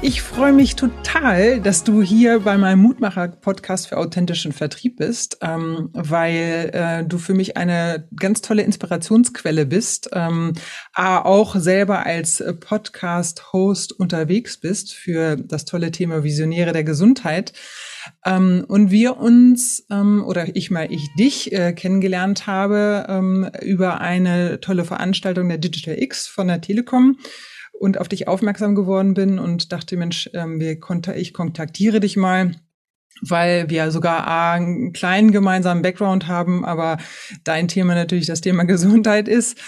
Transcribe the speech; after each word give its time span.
ich 0.00 0.22
freue 0.22 0.52
mich 0.52 0.76
total, 0.76 1.60
dass 1.60 1.82
du 1.82 2.02
hier 2.02 2.40
bei 2.40 2.56
meinem 2.56 2.80
Mutmacher-Podcast 2.80 3.88
für 3.88 3.96
authentischen 3.96 4.52
Vertrieb 4.52 4.96
bist, 4.96 5.38
ähm, 5.42 5.90
weil 5.92 6.70
äh, 6.72 7.04
du 7.04 7.18
für 7.18 7.34
mich 7.34 7.56
eine 7.56 8.08
ganz 8.14 8.40
tolle 8.40 8.62
Inspirationsquelle 8.62 9.66
bist, 9.66 10.10
ähm, 10.12 10.52
auch 10.94 11.56
selber 11.56 12.06
als 12.06 12.42
Podcast-Host 12.60 13.92
unterwegs 13.92 14.58
bist 14.58 14.94
für 14.94 15.36
das 15.36 15.64
tolle 15.64 15.90
Thema 15.90 16.22
Visionäre 16.22 16.72
der 16.72 16.84
Gesundheit. 16.84 17.52
Ähm, 18.24 18.64
und 18.68 18.92
wir 18.92 19.16
uns, 19.16 19.84
ähm, 19.90 20.24
oder 20.24 20.54
ich 20.54 20.70
mal 20.70 20.92
ich 20.92 21.08
dich, 21.18 21.52
äh, 21.52 21.72
kennengelernt 21.72 22.46
habe 22.46 23.06
ähm, 23.08 23.50
über 23.62 24.00
eine 24.00 24.60
tolle 24.60 24.84
Veranstaltung 24.84 25.48
der 25.48 25.58
Digital 25.58 26.00
X 26.00 26.28
von 26.28 26.46
der 26.46 26.60
Telekom 26.60 27.16
und 27.78 27.98
auf 27.98 28.08
dich 28.08 28.28
aufmerksam 28.28 28.74
geworden 28.74 29.14
bin 29.14 29.38
und 29.38 29.72
dachte, 29.72 29.96
Mensch, 29.96 30.28
ähm, 30.34 30.60
wir 30.60 30.78
konta 30.80 31.14
ich 31.14 31.32
kontaktiere 31.32 32.00
dich 32.00 32.16
mal 32.16 32.52
weil 33.22 33.68
wir 33.68 33.90
sogar 33.90 34.28
einen 34.28 34.92
kleinen 34.92 35.32
gemeinsamen 35.32 35.82
Background 35.82 36.28
haben, 36.28 36.64
aber 36.64 36.98
dein 37.44 37.68
Thema 37.68 37.94
natürlich 37.94 38.26
das 38.26 38.40
Thema 38.40 38.62
Gesundheit 38.64 39.28
ist. 39.28 39.58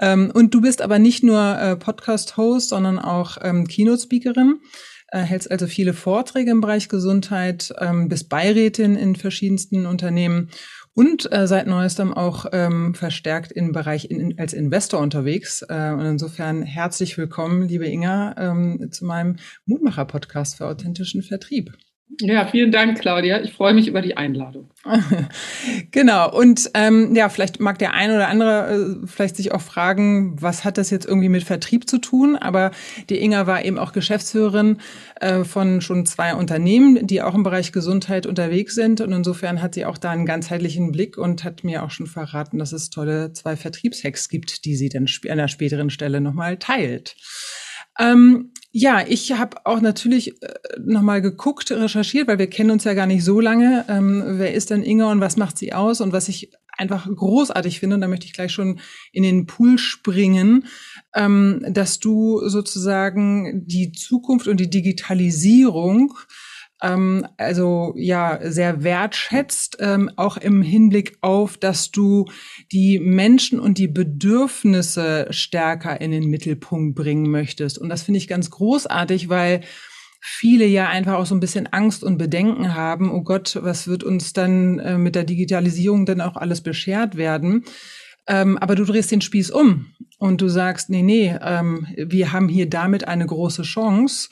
Ähm, 0.00 0.30
und 0.32 0.54
du 0.54 0.60
bist 0.60 0.82
aber 0.82 0.98
nicht 0.98 1.22
nur 1.22 1.58
äh, 1.58 1.76
Podcast-Host, 1.76 2.70
sondern 2.70 2.98
auch 2.98 3.38
ähm, 3.42 3.66
Keynote-Speakerin, 3.66 4.60
äh, 5.08 5.20
hältst 5.20 5.50
also 5.50 5.66
viele 5.66 5.92
Vorträge 5.92 6.50
im 6.50 6.60
Bereich 6.60 6.88
Gesundheit, 6.88 7.72
ähm, 7.78 8.08
bist 8.08 8.28
Beirätin 8.28 8.96
in 8.96 9.16
verschiedensten 9.16 9.86
Unternehmen 9.86 10.50
und 10.94 11.30
äh, 11.32 11.46
seit 11.46 11.66
neuestem 11.66 12.14
auch 12.14 12.46
ähm, 12.52 12.94
verstärkt 12.94 13.52
im 13.52 13.72
Bereich 13.72 14.10
in, 14.10 14.38
als 14.38 14.52
Investor 14.52 15.00
unterwegs. 15.00 15.62
Äh, 15.68 15.92
und 15.92 16.06
insofern 16.06 16.62
herzlich 16.62 17.18
willkommen, 17.18 17.68
liebe 17.68 17.86
Inga, 17.86 18.34
ähm, 18.38 18.90
zu 18.90 19.04
meinem 19.04 19.36
Mutmacher-Podcast 19.66 20.56
für 20.56 20.66
authentischen 20.66 21.22
Vertrieb. 21.22 21.72
Ja, 22.20 22.46
vielen 22.46 22.70
Dank, 22.70 23.00
Claudia. 23.00 23.40
Ich 23.42 23.54
freue 23.54 23.74
mich 23.74 23.88
über 23.88 24.02
die 24.02 24.16
Einladung. 24.16 24.70
genau. 25.90 26.30
Und 26.30 26.70
ähm, 26.74 27.14
ja, 27.14 27.28
vielleicht 27.28 27.60
mag 27.60 27.78
der 27.78 27.94
eine 27.94 28.14
oder 28.14 28.28
andere 28.28 29.00
äh, 29.02 29.06
vielleicht 29.06 29.36
sich 29.36 29.52
auch 29.52 29.60
fragen, 29.60 30.40
was 30.40 30.64
hat 30.64 30.78
das 30.78 30.90
jetzt 30.90 31.06
irgendwie 31.06 31.30
mit 31.30 31.42
Vertrieb 31.44 31.88
zu 31.88 31.98
tun? 31.98 32.36
Aber 32.36 32.70
die 33.08 33.20
Inga 33.20 33.46
war 33.46 33.64
eben 33.64 33.78
auch 33.78 33.92
Geschäftsführerin 33.92 34.78
äh, 35.20 35.44
von 35.44 35.80
schon 35.80 36.06
zwei 36.06 36.34
Unternehmen, 36.34 37.06
die 37.06 37.22
auch 37.22 37.34
im 37.34 37.42
Bereich 37.42 37.72
Gesundheit 37.72 38.26
unterwegs 38.26 38.74
sind. 38.74 39.00
Und 39.00 39.12
insofern 39.12 39.62
hat 39.62 39.74
sie 39.74 39.86
auch 39.86 39.98
da 39.98 40.10
einen 40.10 40.26
ganzheitlichen 40.26 40.92
Blick 40.92 41.16
und 41.16 41.42
hat 41.42 41.64
mir 41.64 41.82
auch 41.82 41.90
schon 41.90 42.06
verraten, 42.06 42.58
dass 42.58 42.72
es 42.72 42.90
tolle 42.90 43.32
zwei 43.32 43.56
Vertriebshacks 43.56 44.28
gibt, 44.28 44.66
die 44.66 44.76
sie 44.76 44.88
dann 44.88 45.06
an 45.24 45.30
einer 45.30 45.48
späteren 45.48 45.90
Stelle 45.90 46.20
nochmal 46.20 46.58
teilt. 46.58 47.16
Ähm, 47.98 48.50
ja, 48.76 49.04
ich 49.06 49.30
habe 49.32 49.64
auch 49.66 49.80
natürlich 49.80 50.42
äh, 50.42 50.54
nochmal 50.80 51.22
geguckt, 51.22 51.70
recherchiert, 51.70 52.26
weil 52.26 52.40
wir 52.40 52.48
kennen 52.48 52.72
uns 52.72 52.82
ja 52.84 52.94
gar 52.94 53.06
nicht 53.06 53.24
so 53.24 53.38
lange. 53.38 53.84
Ähm, 53.88 54.22
wer 54.26 54.52
ist 54.52 54.70
denn 54.70 54.82
Inga 54.82 55.12
und 55.12 55.20
was 55.20 55.36
macht 55.36 55.58
sie 55.58 55.72
aus? 55.72 56.00
Und 56.00 56.12
was 56.12 56.28
ich 56.28 56.50
einfach 56.76 57.06
großartig 57.06 57.78
finde, 57.78 57.94
und 57.94 58.00
da 58.00 58.08
möchte 58.08 58.26
ich 58.26 58.32
gleich 58.32 58.52
schon 58.52 58.80
in 59.12 59.22
den 59.22 59.46
Pool 59.46 59.78
springen, 59.78 60.66
ähm, 61.14 61.64
dass 61.68 62.00
du 62.00 62.48
sozusagen 62.48 63.64
die 63.64 63.92
Zukunft 63.92 64.48
und 64.48 64.58
die 64.58 64.70
Digitalisierung 64.70 66.14
ähm, 66.82 67.26
also 67.36 67.94
ja 67.96 68.38
sehr 68.42 68.82
wertschätzt, 68.82 69.78
ähm, 69.80 70.10
auch 70.16 70.36
im 70.36 70.62
Hinblick 70.62 71.16
auf, 71.20 71.56
dass 71.56 71.90
du 71.90 72.26
die 72.72 72.98
Menschen 72.98 73.60
und 73.60 73.78
die 73.78 73.88
Bedürfnisse 73.88 75.26
stärker 75.30 76.00
in 76.00 76.10
den 76.10 76.28
Mittelpunkt 76.28 76.94
bringen 76.94 77.30
möchtest. 77.30 77.78
Und 77.78 77.88
das 77.88 78.02
finde 78.02 78.18
ich 78.18 78.28
ganz 78.28 78.50
großartig, 78.50 79.28
weil 79.28 79.62
viele 80.20 80.64
ja 80.64 80.88
einfach 80.88 81.14
auch 81.14 81.26
so 81.26 81.34
ein 81.34 81.40
bisschen 81.40 81.66
Angst 81.66 82.02
und 82.02 82.18
Bedenken 82.18 82.74
haben, 82.74 83.12
oh 83.12 83.22
Gott, 83.22 83.58
was 83.60 83.86
wird 83.86 84.02
uns 84.02 84.32
dann 84.32 84.78
äh, 84.78 84.98
mit 84.98 85.14
der 85.14 85.24
Digitalisierung 85.24 86.06
denn 86.06 86.20
auch 86.20 86.36
alles 86.36 86.62
beschert 86.62 87.16
werden? 87.16 87.64
Ähm, 88.26 88.56
aber 88.56 88.74
du 88.74 88.84
drehst 88.84 89.10
den 89.10 89.20
Spieß 89.20 89.50
um 89.50 89.92
und 90.18 90.40
du 90.40 90.48
sagst, 90.48 90.88
nee, 90.88 91.02
nee, 91.02 91.36
ähm, 91.42 91.86
wir 91.96 92.32
haben 92.32 92.48
hier 92.48 92.68
damit 92.68 93.06
eine 93.06 93.26
große 93.26 93.62
Chance 93.62 94.30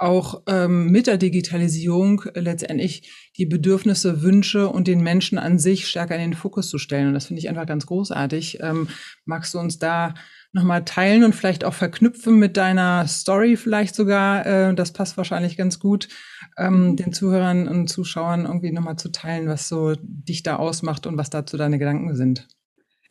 auch 0.00 0.42
ähm, 0.46 0.86
mit 0.86 1.06
der 1.06 1.18
Digitalisierung 1.18 2.22
letztendlich 2.34 3.30
die 3.36 3.46
Bedürfnisse, 3.46 4.22
Wünsche 4.22 4.68
und 4.68 4.88
den 4.88 5.02
Menschen 5.02 5.38
an 5.38 5.58
sich 5.58 5.88
stärker 5.88 6.14
in 6.14 6.22
den 6.22 6.34
Fokus 6.34 6.68
zu 6.70 6.78
stellen. 6.78 7.08
Und 7.08 7.14
das 7.14 7.26
finde 7.26 7.40
ich 7.40 7.48
einfach 7.48 7.66
ganz 7.66 7.86
großartig. 7.86 8.58
Ähm, 8.60 8.88
magst 9.24 9.52
du 9.54 9.58
uns 9.58 9.78
da 9.78 10.14
nochmal 10.52 10.84
teilen 10.84 11.22
und 11.22 11.34
vielleicht 11.34 11.64
auch 11.64 11.74
verknüpfen 11.74 12.38
mit 12.38 12.56
deiner 12.56 13.06
Story 13.06 13.56
vielleicht 13.56 13.94
sogar? 13.94 14.46
Äh, 14.46 14.74
das 14.74 14.92
passt 14.92 15.16
wahrscheinlich 15.16 15.56
ganz 15.56 15.78
gut, 15.78 16.08
ähm, 16.56 16.90
mhm. 16.90 16.96
den 16.96 17.12
Zuhörern 17.12 17.68
und 17.68 17.88
Zuschauern 17.88 18.46
irgendwie 18.46 18.72
nochmal 18.72 18.96
zu 18.96 19.12
teilen, 19.12 19.48
was 19.48 19.68
so 19.68 19.94
dich 20.00 20.42
da 20.42 20.56
ausmacht 20.56 21.06
und 21.06 21.18
was 21.18 21.30
dazu 21.30 21.56
deine 21.56 21.78
Gedanken 21.78 22.16
sind. 22.16 22.48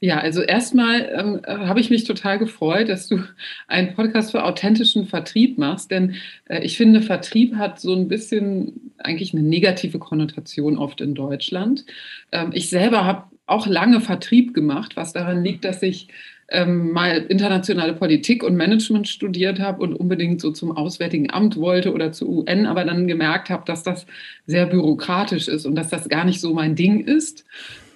Ja, 0.02 0.20
also 0.20 0.42
erstmal 0.42 1.10
ähm, 1.14 1.42
äh, 1.44 1.68
habe 1.68 1.82
ich 1.82 1.90
mich 1.90 2.06
total 2.06 2.40
gefreut, 2.40 2.88
dass 2.88 3.08
du 3.10 3.22
einen 3.68 3.96
Podcast 3.96 4.32
für 4.32 4.46
authentischen 4.46 5.08
Vertrieb 5.08 5.58
machst, 5.58 5.92
denn 5.92 6.16
äh, 6.46 6.64
ich 6.64 6.78
finde, 6.78 7.02
Vertrieb 7.02 7.56
hat 7.56 7.82
so 7.82 7.94
ein 7.94 8.08
bisschen 8.08 8.94
eigentlich 8.98 9.34
eine 9.34 9.44
negative 9.44 10.00
Konnotation 10.00 10.78
oft 10.78 11.02
in 11.02 11.16
Deutschland. 11.16 11.86
Ähm, 12.32 12.52
ich 12.54 12.70
selber 12.70 13.04
habe 13.04 13.26
auch 13.46 13.68
lange 13.68 14.00
Vertrieb 14.00 14.54
gemacht, 14.54 14.96
was 14.96 15.12
daran 15.12 15.44
liegt, 15.44 15.66
dass 15.66 15.82
ich 15.84 16.08
ähm, 16.52 16.92
mal 16.92 17.26
internationale 17.30 17.94
Politik 17.94 18.44
und 18.44 18.56
Management 18.56 19.08
studiert 19.08 19.60
habe 19.60 19.84
und 19.84 19.94
unbedingt 19.94 20.42
so 20.42 20.52
zum 20.52 20.76
Auswärtigen 20.76 21.32
Amt 21.32 21.58
wollte 21.58 21.94
oder 21.94 22.12
zur 22.12 22.30
UN, 22.30 22.66
aber 22.66 22.86
dann 22.86 23.08
gemerkt 23.08 23.50
habe, 23.50 23.64
dass 23.66 23.84
das 23.84 24.06
sehr 24.46 24.66
bürokratisch 24.66 25.48
ist 25.48 25.66
und 25.66 25.76
dass 25.76 25.90
das 25.90 26.10
gar 26.10 26.26
nicht 26.26 26.42
so 26.42 26.54
mein 26.54 26.76
Ding 26.76 27.02
ist. 27.02 27.46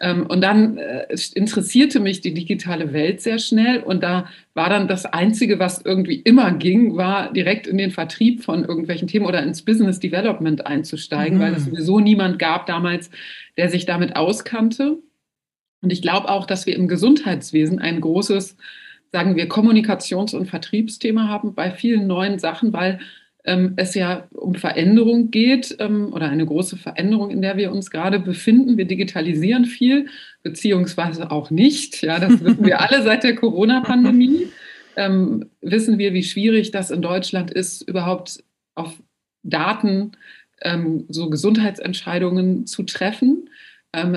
Ähm, 0.01 0.25
und 0.27 0.41
dann 0.41 0.77
äh, 0.77 1.07
interessierte 1.33 1.99
mich 1.99 2.21
die 2.21 2.33
digitale 2.33 2.93
Welt 2.93 3.21
sehr 3.21 3.39
schnell 3.39 3.79
und 3.79 4.03
da 4.03 4.27
war 4.53 4.69
dann 4.69 4.87
das 4.87 5.05
Einzige, 5.05 5.59
was 5.59 5.81
irgendwie 5.83 6.17
immer 6.17 6.51
ging, 6.51 6.95
war 6.97 7.31
direkt 7.31 7.67
in 7.67 7.77
den 7.77 7.91
Vertrieb 7.91 8.43
von 8.43 8.65
irgendwelchen 8.65 9.07
Themen 9.07 9.25
oder 9.25 9.41
ins 9.41 9.63
Business 9.63 9.99
Development 9.99 10.67
einzusteigen, 10.67 11.37
mhm. 11.37 11.41
weil 11.41 11.53
es 11.53 11.65
sowieso 11.65 11.99
niemand 11.99 12.37
gab 12.37 12.65
damals, 12.65 13.09
der 13.57 13.69
sich 13.69 13.85
damit 13.85 14.15
auskannte. 14.15 14.97
Und 15.83 15.91
ich 15.91 16.01
glaube 16.01 16.29
auch, 16.29 16.45
dass 16.45 16.65
wir 16.65 16.75
im 16.75 16.87
Gesundheitswesen 16.87 17.77
ein 17.79 17.99
großes, 17.99 18.55
sagen 19.11 19.35
wir, 19.35 19.49
Kommunikations- 19.49 20.33
und 20.33 20.47
Vertriebsthema 20.47 21.27
haben 21.27 21.53
bei 21.53 21.71
vielen 21.71 22.07
neuen 22.07 22.39
Sachen, 22.39 22.71
weil 22.71 22.99
ähm, 23.43 23.73
es 23.75 23.93
ja 23.93 24.29
um 24.31 24.55
Veränderung 24.55 25.29
geht 25.29 25.75
ähm, 25.79 26.13
oder 26.13 26.29
eine 26.29 26.45
große 26.45 26.77
Veränderung, 26.77 27.29
in 27.31 27.41
der 27.41 27.57
wir 27.57 27.73
uns 27.73 27.91
gerade 27.91 28.19
befinden. 28.19 28.77
Wir 28.77 28.85
digitalisieren 28.85 29.65
viel, 29.65 30.07
beziehungsweise 30.41 31.29
auch 31.29 31.51
nicht. 31.51 32.01
Ja, 32.01 32.17
das 32.17 32.41
wissen 32.41 32.65
wir 32.65 32.79
alle 32.79 33.03
seit 33.03 33.25
der 33.25 33.35
Corona-Pandemie. 33.35 34.47
Ähm, 34.95 35.49
wissen 35.59 35.97
wir, 35.97 36.13
wie 36.13 36.23
schwierig 36.23 36.71
das 36.71 36.91
in 36.91 37.01
Deutschland 37.01 37.51
ist, 37.51 37.81
überhaupt 37.81 38.41
auf 38.75 39.01
Daten 39.43 40.13
ähm, 40.61 41.03
so 41.09 41.29
Gesundheitsentscheidungen 41.29 42.65
zu 42.67 42.83
treffen 42.83 43.49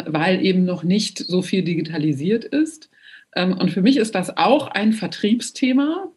weil 0.07 0.45
eben 0.45 0.65
noch 0.65 0.83
nicht 0.83 1.19
so 1.19 1.43
viel 1.43 1.63
digitalisiert 1.63 2.45
ist. 2.45 2.91
Ähm, 3.35 3.53
und 3.53 3.71
für 3.71 3.83
mich 3.83 3.99
ist 3.99 4.15
das 4.15 4.37
auch 4.37 4.69
ein 4.69 4.93
Vertriebsthema, 4.93 6.11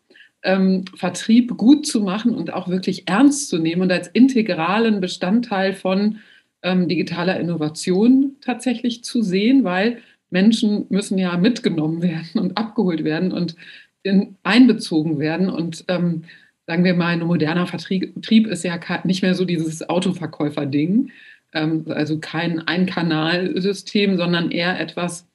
ähm, 0.43 0.85
Vertrieb 0.95 1.57
gut 1.57 1.85
zu 1.85 2.01
machen 2.01 2.33
und 2.33 2.53
auch 2.53 2.69
wirklich 2.69 3.07
ernst 3.07 3.49
zu 3.49 3.59
nehmen 3.59 3.81
und 3.81 3.91
als 3.91 4.07
integralen 4.07 5.01
Bestandteil 5.01 5.73
von 5.73 6.19
ähm, 6.63 6.87
digitaler 6.87 7.39
Innovation 7.39 8.35
tatsächlich 8.41 9.03
zu 9.03 9.21
sehen, 9.21 9.63
weil 9.63 9.99
Menschen 10.29 10.85
müssen 10.89 11.17
ja 11.17 11.37
mitgenommen 11.37 12.01
werden 12.01 12.39
und 12.39 12.57
abgeholt 12.57 13.03
werden 13.03 13.31
und 13.31 13.55
in, 14.03 14.37
einbezogen 14.43 15.19
werden. 15.19 15.49
Und 15.49 15.85
ähm, 15.87 16.23
sagen 16.67 16.83
wir 16.83 16.93
mal, 16.93 17.07
ein 17.07 17.19
moderner 17.19 17.67
Vertrieb 17.67 18.47
ist 18.47 18.63
ja 18.63 18.79
nicht 19.03 19.21
mehr 19.21 19.35
so 19.35 19.43
dieses 19.43 19.89
Autoverkäufer-Ding, 19.89 21.11
ähm, 21.11 21.11
also 21.51 22.19
kein 22.19 22.59
Ein-Kanal-System, 22.67 24.17
sondern 24.17 24.51
eher 24.51 24.79
etwas, 24.79 25.27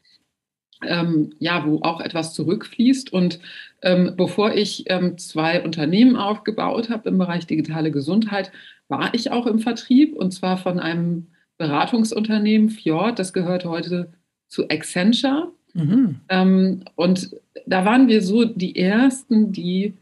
ähm, 0.82 1.32
ja, 1.38 1.66
wo 1.66 1.80
auch 1.82 2.00
etwas 2.00 2.34
zurückfließt. 2.34 3.12
Und 3.12 3.40
ähm, 3.82 4.14
bevor 4.16 4.54
ich 4.54 4.84
ähm, 4.86 5.18
zwei 5.18 5.62
Unternehmen 5.62 6.16
aufgebaut 6.16 6.90
habe 6.90 7.08
im 7.08 7.18
Bereich 7.18 7.46
digitale 7.46 7.90
Gesundheit, 7.90 8.52
war 8.88 9.14
ich 9.14 9.30
auch 9.30 9.46
im 9.46 9.58
Vertrieb 9.58 10.14
und 10.14 10.32
zwar 10.32 10.56
von 10.56 10.78
einem 10.78 11.28
Beratungsunternehmen 11.58 12.70
Fjord. 12.70 13.18
Das 13.18 13.32
gehört 13.32 13.64
heute 13.64 14.12
zu 14.48 14.68
Accenture. 14.68 15.52
Mhm. 15.72 16.20
Ähm, 16.28 16.84
und 16.94 17.30
da 17.66 17.84
waren 17.84 18.08
wir 18.08 18.22
so 18.22 18.44
die 18.44 18.76
Ersten, 18.76 19.52
die 19.52 19.94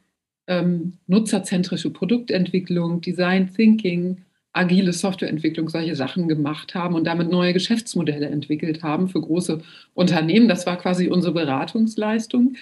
ähm, 0.47 0.95
nutzerzentrische 1.07 1.91
Produktentwicklung, 1.91 3.01
Design 3.01 3.51
Thinking, 3.55 4.19
agile 4.53 4.93
Softwareentwicklung, 4.93 5.69
solche 5.69 5.97
Sachen 5.97 6.29
gemacht 6.29 6.75
haben 6.75 6.95
und 6.95 7.05
damit 7.05 7.31
neue 7.31 7.53
Geschäftsmodelle 7.53 8.27
entwickelt 8.27 8.83
haben 8.83 9.09
für 9.09 9.21
große 9.21 9.63
Unternehmen. 9.95 10.49
Das 10.49 10.67
war 10.67 10.77
quasi 10.77 11.09
unsere 11.09 11.33
Beratungsleistung. 11.33 12.57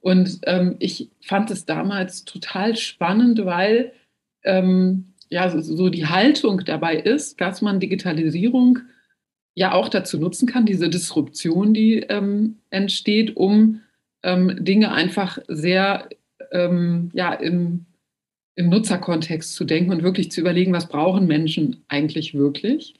Und 0.00 0.40
ähm, 0.44 0.76
ich 0.78 1.10
fand 1.20 1.50
es 1.50 1.64
damals 1.64 2.24
total 2.24 2.76
spannend, 2.76 3.44
weil 3.44 3.92
ähm, 4.42 5.14
ja 5.28 5.48
so, 5.60 5.88
die 5.88 6.06
Haltung 6.06 6.62
dabei 6.64 6.96
ist, 6.96 7.40
dass 7.40 7.62
man 7.62 7.80
Digitalisierung 7.80 8.80
ja 9.54 9.72
auch 9.72 9.88
dazu 9.88 10.18
nutzen 10.18 10.46
kann, 10.46 10.66
diese 10.66 10.88
Disruption, 10.88 11.74
die 11.74 12.00
ähm, 12.00 12.58
entsteht, 12.70 13.36
um 13.36 13.80
ähm, 14.22 14.64
Dinge 14.64 14.92
einfach 14.92 15.38
sehr 15.48 16.08
ähm, 16.52 17.10
ja, 17.14 17.32
im, 17.32 17.86
im 18.56 18.68
Nutzerkontext 18.68 19.54
zu 19.54 19.64
denken 19.64 19.92
und 19.92 20.02
wirklich 20.02 20.30
zu 20.30 20.40
überlegen, 20.40 20.72
was 20.72 20.88
brauchen 20.88 21.26
Menschen 21.26 21.84
eigentlich 21.88 22.34
wirklich. 22.34 22.94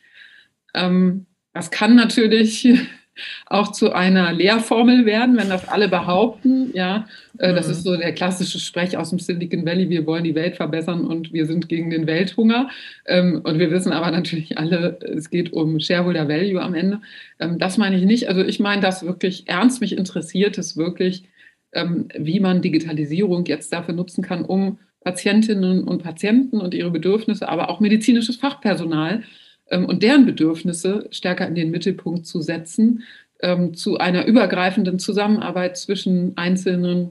Ähm, 0.74 1.26
das 1.52 1.70
kann 1.70 1.94
natürlich 1.94 2.68
auch 3.46 3.70
zu 3.70 3.92
einer 3.92 4.32
Lehrformel 4.32 5.06
werden, 5.06 5.36
wenn 5.36 5.48
das 5.48 5.68
alle 5.68 5.88
behaupten. 5.88 6.72
Ja, 6.74 7.06
äh, 7.38 7.54
das 7.54 7.66
mhm. 7.66 7.72
ist 7.72 7.84
so 7.84 7.96
der 7.96 8.12
klassische 8.12 8.58
Sprech 8.58 8.96
aus 8.96 9.10
dem 9.10 9.20
Silicon 9.20 9.64
Valley. 9.64 9.88
Wir 9.88 10.06
wollen 10.06 10.24
die 10.24 10.34
Welt 10.34 10.56
verbessern 10.56 11.06
und 11.06 11.32
wir 11.32 11.46
sind 11.46 11.68
gegen 11.68 11.90
den 11.90 12.08
Welthunger. 12.08 12.68
Ähm, 13.06 13.40
und 13.44 13.60
wir 13.60 13.70
wissen 13.70 13.92
aber 13.92 14.10
natürlich 14.10 14.58
alle, 14.58 14.98
es 15.00 15.30
geht 15.30 15.52
um 15.52 15.78
Shareholder 15.78 16.28
Value 16.28 16.60
am 16.60 16.74
Ende. 16.74 17.00
Ähm, 17.38 17.58
das 17.60 17.78
meine 17.78 17.96
ich 17.96 18.04
nicht. 18.04 18.28
Also 18.28 18.42
ich 18.42 18.58
meine 18.58 18.82
das 18.82 19.04
wirklich 19.06 19.48
ernst. 19.48 19.80
Mich 19.80 19.96
interessiert 19.96 20.58
es 20.58 20.76
wirklich, 20.76 21.24
ähm, 21.72 22.08
wie 22.18 22.40
man 22.40 22.62
Digitalisierung 22.62 23.44
jetzt 23.46 23.72
dafür 23.72 23.94
nutzen 23.94 24.22
kann, 24.22 24.44
um 24.44 24.78
Patientinnen 25.04 25.84
und 25.84 26.02
Patienten 26.02 26.60
und 26.60 26.74
ihre 26.74 26.90
Bedürfnisse, 26.90 27.48
aber 27.48 27.68
auch 27.68 27.80
medizinisches 27.80 28.36
Fachpersonal 28.36 29.22
ähm, 29.70 29.84
und 29.84 30.02
deren 30.02 30.26
Bedürfnisse 30.26 31.08
stärker 31.10 31.46
in 31.46 31.54
den 31.54 31.70
Mittelpunkt 31.70 32.26
zu 32.26 32.40
setzen, 32.40 33.04
ähm, 33.40 33.74
zu 33.74 33.98
einer 33.98 34.24
übergreifenden 34.24 34.98
Zusammenarbeit 34.98 35.76
zwischen 35.76 36.36
einzelnen 36.36 37.10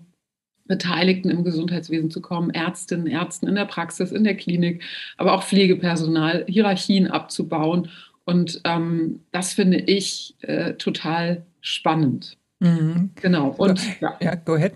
Beteiligten 0.66 1.30
im 1.30 1.44
Gesundheitswesen 1.44 2.10
zu 2.10 2.22
kommen, 2.22 2.50
Ärztinnen, 2.50 3.08
Ärzten 3.08 3.48
in 3.48 3.56
der 3.56 3.66
Praxis, 3.66 4.12
in 4.12 4.24
der 4.24 4.36
Klinik, 4.36 4.82
aber 5.18 5.34
auch 5.34 5.44
Pflegepersonal, 5.44 6.46
Hierarchien 6.48 7.08
abzubauen. 7.08 7.90
Und 8.26 8.62
ähm, 8.64 9.20
das 9.32 9.54
finde 9.54 9.78
ich 9.78 10.36
äh, 10.42 10.74
total 10.74 11.46
spannend. 11.62 12.38
Mhm. 12.60 13.12
Genau. 13.22 13.50
Und 13.58 13.82
ja, 14.02 14.18
ja 14.22 14.36
go 14.36 14.54
ahead. 14.54 14.74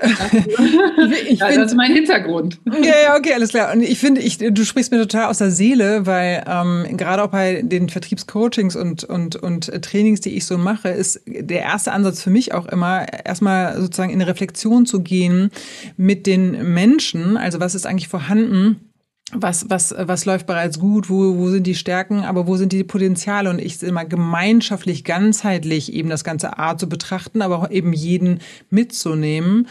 ich 1.28 1.38
ja, 1.38 1.46
find, 1.46 1.58
das 1.58 1.72
ist 1.72 1.76
mein 1.76 1.92
Hintergrund. 1.92 2.58
Ja, 2.66 2.94
ja, 3.04 3.16
okay, 3.16 3.34
alles 3.34 3.50
klar. 3.50 3.72
Und 3.72 3.82
ich 3.82 3.98
finde, 3.98 4.20
ich, 4.20 4.38
du 4.38 4.64
sprichst 4.64 4.90
mir 4.90 4.98
total 4.98 5.26
aus 5.26 5.38
der 5.38 5.50
Seele, 5.50 6.06
weil 6.06 6.44
ähm, 6.46 6.96
gerade 6.96 7.22
auch 7.22 7.28
bei 7.28 7.62
den 7.62 7.88
Vertriebscoachings 7.88 8.74
und, 8.74 9.04
und, 9.04 9.36
und 9.36 9.66
Trainings, 9.82 10.20
die 10.20 10.30
ich 10.30 10.46
so 10.46 10.58
mache, 10.58 10.88
ist 10.88 11.20
der 11.26 11.60
erste 11.60 11.92
Ansatz 11.92 12.22
für 12.22 12.30
mich 12.30 12.54
auch 12.54 12.66
immer, 12.66 13.06
erstmal 13.24 13.80
sozusagen 13.80 14.10
in 14.10 14.20
eine 14.20 14.30
Reflexion 14.30 14.86
zu 14.86 15.02
gehen 15.02 15.50
mit 15.96 16.26
den 16.26 16.72
Menschen. 16.72 17.36
Also 17.36 17.60
was 17.60 17.74
ist 17.74 17.86
eigentlich 17.86 18.08
vorhanden? 18.08 18.91
Was, 19.34 19.70
was, 19.70 19.94
was 19.98 20.26
läuft 20.26 20.46
bereits 20.46 20.78
gut, 20.78 21.08
wo, 21.08 21.38
wo 21.38 21.48
sind 21.48 21.66
die 21.66 21.74
Stärken, 21.74 22.24
aber 22.24 22.46
wo 22.46 22.56
sind 22.56 22.72
die 22.72 22.84
Potenziale 22.84 23.48
und 23.48 23.58
ich 23.58 23.82
immer 23.82 24.04
gemeinschaftlich, 24.04 25.04
ganzheitlich 25.04 25.92
eben 25.92 26.10
das 26.10 26.22
ganze 26.22 26.58
Art 26.58 26.78
zu 26.78 26.88
betrachten, 26.88 27.40
aber 27.40 27.58
auch 27.58 27.70
eben 27.70 27.94
jeden 27.94 28.40
mitzunehmen. 28.68 29.68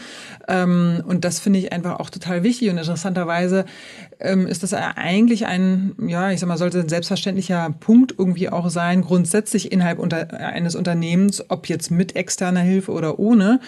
Ähm, 0.48 1.02
und 1.06 1.24
das 1.24 1.38
finde 1.38 1.60
ich 1.60 1.72
einfach 1.72 2.00
auch 2.00 2.10
total 2.10 2.42
wichtig 2.42 2.70
und 2.70 2.78
interessanterweise 2.78 3.64
ähm, 4.18 4.46
ist 4.48 4.64
das 4.64 4.72
eigentlich 4.74 5.46
ein, 5.46 5.94
ja, 6.06 6.30
ich 6.32 6.40
sag 6.40 6.48
mal, 6.48 6.58
sollte 6.58 6.80
ein 6.80 6.88
selbstverständlicher 6.88 7.74
Punkt 7.78 8.14
irgendwie 8.18 8.48
auch 8.48 8.68
sein, 8.68 9.02
grundsätzlich 9.02 9.70
innerhalb 9.70 10.00
unter, 10.00 10.32
eines 10.40 10.74
Unternehmens, 10.74 11.44
ob 11.50 11.68
jetzt 11.68 11.90
mit 11.90 12.16
externer 12.16 12.60
Hilfe 12.60 12.90
oder 12.90 13.20
ohne. 13.20 13.60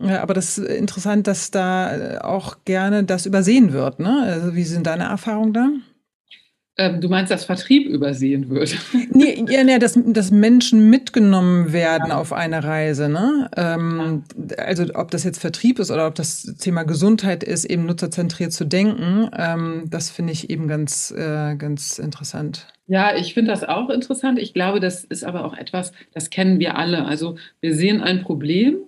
Äh, 0.00 0.16
aber 0.16 0.34
das 0.34 0.58
ist 0.58 0.68
interessant, 0.68 1.26
dass 1.26 1.50
da 1.50 2.20
auch 2.22 2.58
gerne 2.64 3.02
das 3.02 3.26
übersehen 3.26 3.72
wird. 3.72 3.98
Ne? 3.98 4.22
Also 4.24 4.54
wie 4.54 4.64
sind 4.64 4.86
deine 4.86 5.04
Erfahrungen? 5.04 5.39
Erfahrung 5.40 5.52
da? 5.52 5.70
Ähm, 6.78 7.00
du 7.00 7.08
meinst, 7.08 7.30
dass 7.30 7.44
Vertrieb 7.44 7.86
übersehen 7.88 8.48
wird? 8.48 8.76
Nee, 9.12 9.44
ja, 9.48 9.64
nee, 9.64 9.78
dass, 9.78 9.98
dass 10.02 10.30
Menschen 10.30 10.88
mitgenommen 10.88 11.72
werden 11.72 12.08
ja. 12.08 12.18
auf 12.18 12.32
eine 12.32 12.64
Reise. 12.64 13.08
Ne? 13.08 13.50
Ähm, 13.56 14.22
also 14.56 14.84
ob 14.94 15.10
das 15.10 15.24
jetzt 15.24 15.40
Vertrieb 15.40 15.78
ist 15.78 15.90
oder 15.90 16.06
ob 16.06 16.14
das 16.14 16.42
Thema 16.58 16.84
Gesundheit 16.84 17.42
ist, 17.44 17.64
eben 17.64 17.84
nutzerzentriert 17.86 18.52
zu 18.52 18.64
denken, 18.64 19.28
ähm, 19.36 19.84
das 19.90 20.10
finde 20.10 20.32
ich 20.32 20.48
eben 20.48 20.68
ganz, 20.68 21.10
äh, 21.10 21.56
ganz 21.56 21.98
interessant. 21.98 22.66
Ja, 22.86 23.14
ich 23.14 23.34
finde 23.34 23.50
das 23.50 23.64
auch 23.64 23.90
interessant. 23.90 24.38
Ich 24.38 24.54
glaube, 24.54 24.80
das 24.80 25.04
ist 25.04 25.24
aber 25.24 25.44
auch 25.44 25.56
etwas, 25.56 25.92
das 26.14 26.30
kennen 26.30 26.60
wir 26.60 26.78
alle. 26.78 27.04
Also 27.04 27.36
wir 27.60 27.74
sehen 27.74 28.00
ein 28.00 28.22
Problem 28.22 28.78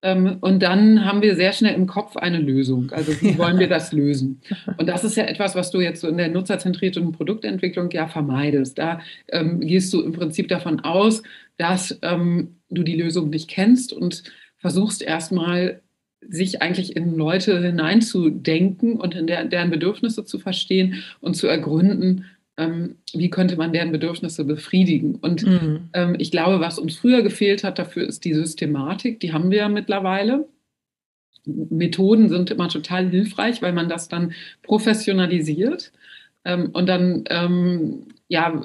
und 0.00 0.62
dann 0.62 1.04
haben 1.04 1.22
wir 1.22 1.34
sehr 1.34 1.52
schnell 1.52 1.74
im 1.74 1.88
Kopf 1.88 2.16
eine 2.16 2.38
Lösung. 2.38 2.92
Also 2.92 3.20
wie 3.20 3.36
wollen 3.38 3.58
wir 3.58 3.68
das 3.68 3.92
lösen? 3.92 4.40
Und 4.76 4.88
das 4.88 5.02
ist 5.02 5.16
ja 5.16 5.24
etwas, 5.24 5.56
was 5.56 5.70
du 5.70 5.80
jetzt 5.80 6.00
so 6.00 6.08
in 6.08 6.16
der 6.16 6.28
nutzerzentrierten 6.28 7.10
Produktentwicklung 7.12 7.90
ja 7.90 8.06
vermeidest. 8.06 8.78
Da 8.78 9.00
ähm, 9.28 9.60
gehst 9.60 9.92
du 9.92 10.00
im 10.02 10.12
Prinzip 10.12 10.48
davon 10.48 10.80
aus, 10.80 11.22
dass 11.56 11.98
ähm, 12.02 12.56
du 12.70 12.84
die 12.84 12.96
Lösung 12.96 13.30
nicht 13.30 13.48
kennst 13.48 13.92
und 13.92 14.22
versuchst 14.58 15.02
erstmal 15.02 15.80
sich 16.20 16.62
eigentlich 16.62 16.96
in 16.96 17.14
Leute 17.16 17.60
hineinzudenken 17.60 18.94
und 18.94 19.14
in 19.14 19.26
der, 19.26 19.44
deren 19.44 19.70
Bedürfnisse 19.70 20.24
zu 20.24 20.38
verstehen 20.38 21.02
und 21.20 21.34
zu 21.34 21.46
ergründen, 21.46 21.98
ähm, 22.00 22.24
wie 22.58 23.30
könnte 23.30 23.56
man 23.56 23.72
deren 23.72 23.92
Bedürfnisse 23.92 24.44
befriedigen. 24.44 25.14
Und 25.16 25.46
mhm. 25.46 25.90
ähm, 25.92 26.16
ich 26.18 26.30
glaube, 26.30 26.60
was 26.60 26.78
uns 26.78 26.96
früher 26.96 27.22
gefehlt 27.22 27.62
hat, 27.62 27.78
dafür 27.78 28.06
ist 28.06 28.24
die 28.24 28.34
Systematik, 28.34 29.20
die 29.20 29.32
haben 29.32 29.50
wir 29.50 29.58
ja 29.58 29.68
mittlerweile. 29.68 30.48
Methoden 31.44 32.28
sind 32.28 32.50
immer 32.50 32.68
total 32.68 33.08
hilfreich, 33.08 33.62
weil 33.62 33.72
man 33.72 33.88
das 33.88 34.08
dann 34.08 34.32
professionalisiert 34.62 35.92
ähm, 36.44 36.70
und 36.72 36.88
dann 36.88 37.24
ähm, 37.30 38.06
ja 38.28 38.60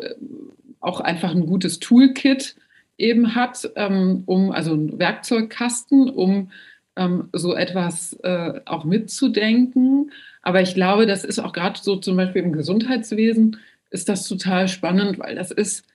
auch 0.80 1.00
einfach 1.00 1.32
ein 1.32 1.46
gutes 1.46 1.80
Toolkit 1.80 2.56
eben 2.98 3.36
hat, 3.36 3.70
ähm, 3.76 4.24
um 4.26 4.52
also 4.52 4.74
ein 4.74 5.00
Werkzeugkasten, 5.00 6.10
um 6.10 6.52
ähm, 6.96 7.30
so 7.32 7.56
etwas 7.56 8.14
äh, 8.24 8.60
auch 8.66 8.86
mitzudenken. 8.86 10.12
Aber 10.42 10.62
ich 10.62 10.74
glaube, 10.76 11.06
das 11.06 11.24
ist 11.24 11.40
auch 11.40 11.54
gerade 11.54 11.80
so 11.82 11.96
zum 11.96 12.18
Beispiel 12.18 12.44
im 12.44 12.52
Gesundheitswesen 12.52 13.58
ist 13.94 14.10
das 14.10 14.28
total 14.28 14.68
spannend, 14.68 15.20
weil 15.20 15.36
das 15.36 15.52
ist 15.52 15.86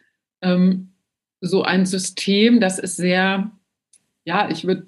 ähm, 0.41 0.93
so 1.41 1.63
ein 1.63 1.85
System, 1.85 2.61
das 2.61 2.79
ist 2.79 2.97
sehr, 2.97 3.51
ja, 4.25 4.49
ich 4.51 4.67
würde 4.67 4.87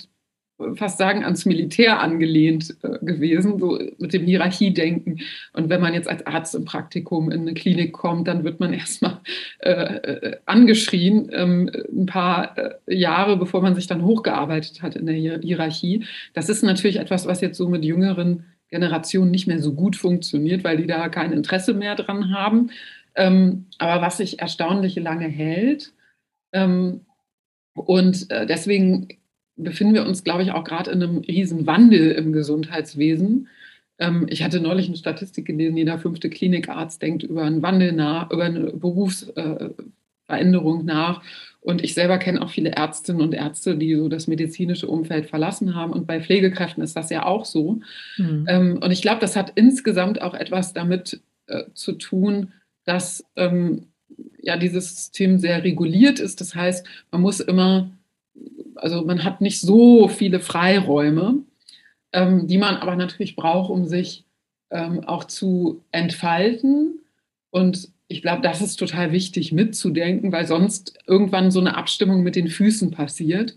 fast 0.75 0.99
sagen, 0.99 1.25
ans 1.25 1.47
Militär 1.47 2.01
angelehnt 2.01 2.77
äh, 2.83 3.05
gewesen, 3.05 3.59
so 3.59 3.79
mit 3.99 4.13
dem 4.13 4.27
Hierarchiedenken. 4.27 5.21
Und 5.55 5.71
wenn 5.71 5.81
man 5.81 5.95
jetzt 5.95 6.09
als 6.09 6.27
Arzt 6.27 6.55
im 6.55 6.65
Praktikum 6.65 7.31
in 7.31 7.41
eine 7.41 7.55
Klinik 7.55 7.93
kommt, 7.93 8.29
dann 8.29 8.45
wird 8.45 8.61
man 8.61 8.73
erstmal 8.75 9.21
äh, 9.61 9.71
äh, 9.71 10.37
angeschrien, 10.47 11.31
ähm, 11.33 11.71
ein 11.91 12.07
paar 12.07 12.57
äh, 12.59 12.95
Jahre, 12.95 13.37
bevor 13.37 13.63
man 13.63 13.75
sich 13.75 13.87
dann 13.87 14.05
hochgearbeitet 14.05 14.83
hat 14.83 14.97
in 14.97 15.07
der 15.07 15.15
Hierarchie. 15.15 16.05
Das 16.35 16.49
ist 16.49 16.63
natürlich 16.63 16.99
etwas, 16.99 17.27
was 17.27 17.41
jetzt 17.41 17.57
so 17.57 17.69
mit 17.69 17.85
jüngeren 17.85 18.45
Generationen 18.71 19.31
nicht 19.31 19.47
mehr 19.47 19.61
so 19.61 19.75
gut 19.75 19.97
funktioniert, 19.97 20.63
weil 20.63 20.77
die 20.77 20.87
da 20.87 21.09
kein 21.09 21.33
Interesse 21.33 21.75
mehr 21.75 21.97
dran 21.97 22.33
haben. 22.33 22.71
Ähm, 23.15 23.67
aber 23.79 24.03
was 24.03 24.19
sich 24.19 24.41
erstaunlich 24.41 24.97
lange 24.97 25.29
hält. 25.29 25.93
Ähm, 26.53 27.07
und 27.75 28.31
äh, 28.31 28.47
deswegen 28.47 29.09
befinden 29.57 29.95
wir 29.95 30.07
uns, 30.07 30.23
glaube 30.25 30.43
ich, 30.43 30.53
auch 30.53 30.65
gerade 30.65 30.91
in 30.91 31.03
einem 31.03 31.19
riesen 31.19 31.67
Wandel 31.67 32.13
im 32.13 32.33
Gesundheitswesen. 32.33 33.49
Ähm, 33.99 34.27
ich 34.29 34.43
hatte 34.43 34.61
neulich 34.61 34.89
eine 34.89 34.97
Statistik 34.97 35.47
gelesen, 35.47 35.77
jeder 35.77 35.99
fünfte 35.99 36.31
Klinikarzt 36.31 37.03
denkt 37.03 37.23
über 37.23 37.43
einen 37.43 37.63
Wandel 37.63 37.93
nach, 37.93 38.31
über 38.31 38.45
eine 38.45 38.73
Berufsveränderung 38.73 40.81
äh, 40.81 40.85
nach. 40.85 41.23
Und 41.61 41.85
ich 41.85 41.93
selber 41.93 42.17
kenne 42.17 42.41
auch 42.41 42.49
viele 42.49 42.71
Ärztinnen 42.71 43.21
und 43.21 43.35
Ärzte, 43.35 43.77
die 43.77 43.95
so 43.95 44.09
das 44.09 44.27
medizinische 44.27 44.87
Umfeld 44.87 45.27
verlassen 45.27 45.75
haben. 45.75 45.93
Und 45.93 46.07
bei 46.07 46.23
Pflegekräften 46.23 46.83
ist 46.83 46.97
das 46.97 47.11
ja 47.11 47.27
auch 47.27 47.45
so. 47.45 47.81
Mhm. 48.17 48.47
Ähm, 48.49 48.79
und 48.83 48.91
ich 48.91 49.03
glaube, 49.03 49.21
das 49.21 49.37
hat 49.37 49.53
insgesamt 49.57 50.23
auch 50.23 50.33
etwas 50.33 50.73
damit 50.73 51.21
äh, 51.47 51.65
zu 51.75 51.93
tun, 51.93 52.53
dass 52.85 53.25
ähm, 53.37 53.87
ja 54.43 54.57
dieses 54.57 54.97
System 54.97 55.39
sehr 55.39 55.63
reguliert 55.65 56.19
ist. 56.19 56.41
Das 56.41 56.55
heißt, 56.55 56.87
man 57.11 57.21
muss 57.21 57.41
immer, 57.41 57.91
also 58.75 59.05
man 59.05 59.25
hat 59.25 59.41
nicht 59.41 59.61
so 59.61 60.09
viele 60.09 60.41
Freiräume, 60.41 61.43
ähm, 62.13 62.47
die 62.47 62.59
man 62.59 62.77
aber 62.77 62.97
natürlich 62.97 63.37
braucht, 63.37 63.71
um 63.71 63.87
sich 63.87 64.25
ähm, 64.71 65.05
auch 65.05 65.25
zu 65.25 65.83
entfalten. 65.93 67.01
Und 67.51 67.89
ich 68.09 68.23
glaube, 68.23 68.43
das 68.43 68.61
ist 68.61 68.77
total 68.77 69.13
wichtig 69.13 69.53
mitzudenken, 69.53 70.33
weil 70.33 70.47
sonst 70.47 70.99
irgendwann 71.07 71.51
so 71.51 71.61
eine 71.61 71.77
Abstimmung 71.77 72.23
mit 72.23 72.37
den 72.37 72.49
Füßen 72.49 72.91
passiert. 72.91 73.57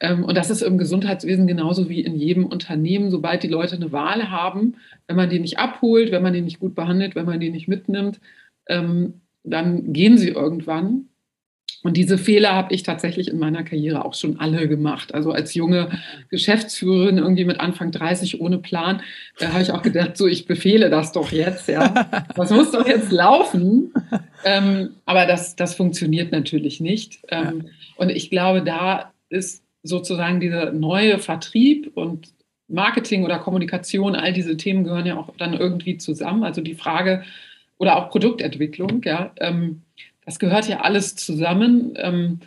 Ähm, 0.00 0.24
und 0.24 0.36
das 0.36 0.50
ist 0.50 0.62
im 0.62 0.78
Gesundheitswesen 0.78 1.46
genauso 1.46 1.88
wie 1.88 2.00
in 2.00 2.16
jedem 2.16 2.46
Unternehmen. 2.46 3.10
Sobald 3.10 3.42
die 3.42 3.48
Leute 3.48 3.76
eine 3.76 3.92
Wahl 3.92 4.30
haben, 4.30 4.74
wenn 5.06 5.16
man 5.16 5.30
die 5.30 5.38
nicht 5.38 5.58
abholt, 5.58 6.10
wenn 6.10 6.22
man 6.22 6.32
die 6.32 6.40
nicht 6.40 6.60
gut 6.60 6.74
behandelt, 6.74 7.14
wenn 7.14 7.26
man 7.26 7.40
die 7.40 7.50
nicht 7.50 7.68
mitnimmt, 7.68 8.20
ähm, 8.68 9.20
dann 9.42 9.92
gehen 9.92 10.18
sie 10.18 10.28
irgendwann. 10.28 11.08
Und 11.82 11.98
diese 11.98 12.16
Fehler 12.16 12.54
habe 12.54 12.74
ich 12.74 12.82
tatsächlich 12.82 13.28
in 13.28 13.38
meiner 13.38 13.62
Karriere 13.62 14.06
auch 14.06 14.14
schon 14.14 14.40
alle 14.40 14.68
gemacht. 14.68 15.12
Also 15.12 15.32
als 15.32 15.52
junge 15.52 15.90
Geschäftsführerin, 16.30 17.18
irgendwie 17.18 17.44
mit 17.44 17.60
Anfang 17.60 17.90
30 17.90 18.40
ohne 18.40 18.56
Plan, 18.56 19.02
da 19.38 19.52
habe 19.52 19.62
ich 19.62 19.70
auch 19.70 19.82
gedacht, 19.82 20.16
so 20.16 20.26
ich 20.26 20.46
befehle 20.46 20.88
das 20.88 21.12
doch 21.12 21.30
jetzt, 21.30 21.68
ja. 21.68 22.08
Das 22.36 22.50
muss 22.50 22.70
doch 22.70 22.86
jetzt 22.86 23.12
laufen. 23.12 23.92
Ähm, 24.46 24.94
aber 25.04 25.26
das, 25.26 25.56
das 25.56 25.74
funktioniert 25.74 26.32
natürlich 26.32 26.80
nicht. 26.80 27.18
Ähm, 27.28 27.66
und 27.96 28.08
ich 28.08 28.30
glaube, 28.30 28.62
da 28.62 29.12
ist 29.28 29.62
sozusagen 29.82 30.40
dieser 30.40 30.72
neue 30.72 31.18
Vertrieb 31.18 31.92
und 31.94 32.32
Marketing 32.66 33.24
oder 33.24 33.38
Kommunikation, 33.38 34.14
all 34.14 34.32
diese 34.32 34.56
Themen 34.56 34.84
gehören 34.84 35.04
ja 35.04 35.18
auch 35.18 35.34
dann 35.36 35.52
irgendwie 35.52 35.98
zusammen. 35.98 36.44
Also 36.44 36.62
die 36.62 36.74
Frage 36.74 37.24
oder 37.78 37.96
auch 37.96 38.10
Produktentwicklung, 38.10 39.02
ja. 39.04 39.32
Ähm, 39.40 39.82
das 40.24 40.38
gehört 40.38 40.68
ja 40.68 40.80
alles 40.80 41.16
zusammen. 41.16 41.94
Ähm, 41.96 42.40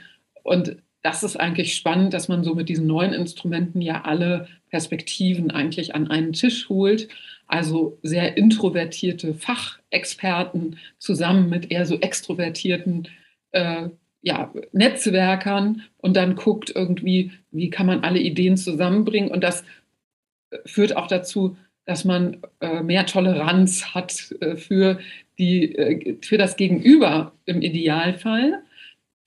und 0.44 0.78
das 1.04 1.24
ist 1.24 1.38
eigentlich 1.38 1.76
spannend, 1.76 2.14
dass 2.14 2.28
man 2.28 2.44
so 2.44 2.56
mit 2.56 2.70
diesen 2.70 2.88
neuen 2.88 3.14
Instrumenten 3.14 3.82
ja 3.82 4.02
alle 4.04 4.48
Perspektiven 4.70 5.52
eigentlich 5.52 5.96
an 5.96 6.10
einen 6.10 6.34
Tisch 6.34 6.70
holt. 6.70 7.08
Also 7.48 7.98
sehr 8.04 8.36
introvertierte 8.36 9.34
Fachexperten 9.34 10.78
zusammen 10.98 11.50
mit 11.50 11.72
eher 11.72 11.86
so 11.86 12.00
extrovertierten 12.00 13.08
äh, 13.52 13.90
ja, 14.22 14.54
Netzwerkern 14.74 15.84
und 15.98 16.18
dann 16.18 16.36
guckt 16.36 16.72
irgendwie, 16.76 17.32
wie 17.52 17.70
kann 17.70 17.86
man 17.86 18.04
alle 18.04 18.20
Ideen 18.20 18.58
zusammenbringen. 18.58 19.32
Und 19.32 19.44
das 19.44 19.64
führt 20.66 20.98
auch 20.98 21.08
dazu, 21.08 21.56
dass 21.88 22.04
man 22.04 22.38
äh, 22.60 22.84
mehr 22.84 23.06
Toleranz 23.06 23.96
hat 23.96 24.36
äh, 24.42 24.58
für 24.58 25.00
die, 25.40 25.74
äh, 25.74 26.18
für 26.22 26.38
das 26.38 26.58
Gegenüber 26.58 27.32
im 27.46 27.62
Idealfall. 27.62 28.62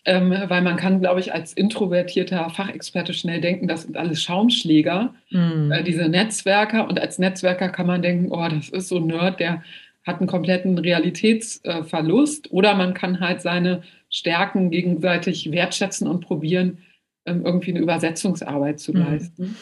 Ähm, 0.06 0.30
weil 0.30 0.62
man 0.62 0.76
kann, 0.76 1.00
glaube 1.00 1.20
ich, 1.20 1.34
als 1.34 1.52
introvertierter 1.52 2.48
Fachexperte 2.48 3.12
schnell 3.12 3.40
denken, 3.42 3.68
das 3.68 3.82
sind 3.82 3.98
alles 3.98 4.22
Schaumschläger, 4.22 5.14
mhm. 5.28 5.74
diese 5.86 6.08
Netzwerker. 6.08 6.88
Und 6.88 6.98
als 6.98 7.18
Netzwerker 7.18 7.68
kann 7.68 7.86
man 7.86 8.00
denken, 8.00 8.32
oh, 8.32 8.48
das 8.48 8.70
ist 8.70 8.88
so 8.88 8.96
ein 8.96 9.08
Nerd, 9.08 9.40
der 9.40 9.62
hat 10.06 10.18
einen 10.18 10.26
kompletten 10.26 10.78
Realitätsverlust. 10.78 12.50
Oder 12.50 12.74
man 12.76 12.94
kann 12.94 13.20
halt 13.20 13.42
seine 13.42 13.82
Stärken 14.08 14.70
gegenseitig 14.70 15.52
wertschätzen 15.52 16.08
und 16.08 16.22
probieren, 16.22 16.78
ähm, 17.26 17.44
irgendwie 17.44 17.72
eine 17.72 17.80
Übersetzungsarbeit 17.80 18.80
zu 18.80 18.92
mhm. 18.92 19.00
leisten. 19.00 19.56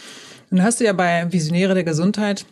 Nun 0.51 0.63
hast 0.63 0.81
du 0.81 0.85
ja 0.85 0.93
bei 0.93 1.27
Visionäre 1.33 1.75
der 1.75 1.85
Gesundheit 1.85 2.47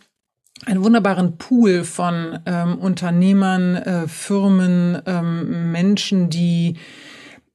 einen 0.65 0.83
wunderbaren 0.83 1.37
Pool 1.37 1.83
von 1.83 2.39
ähm, 2.45 2.77
Unternehmern, 2.77 3.75
äh, 3.75 4.07
Firmen, 4.07 5.01
ähm, 5.05 5.71
Menschen, 5.71 6.29
die 6.29 6.77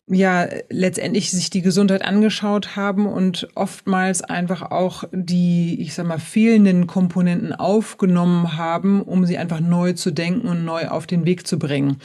ja 0.09 0.47
letztendlich 0.69 1.31
sich 1.31 1.51
die 1.51 1.63
Gesundheit 1.63 2.03
angeschaut 2.05 2.77
haben 2.77 3.07
und 3.07 3.49
oftmals 3.55 4.23
einfach 4.23 4.63
auch 4.71 5.05
die, 5.13 5.81
ich 5.81 5.95
sag 5.95 6.07
mal, 6.07 6.19
fehlenden 6.19 6.87
Komponenten 6.87 7.53
aufgenommen 7.53 8.57
haben, 8.57 9.03
um 9.03 9.25
sie 9.25 9.39
einfach 9.39 9.61
neu 9.61 9.93
zu 9.93 10.11
denken 10.11 10.49
und 10.49 10.65
neu 10.65 10.89
auf 10.89 11.07
den 11.07 11.25
Weg 11.25 11.47
zu 11.47 11.59
bringen. 11.59 11.99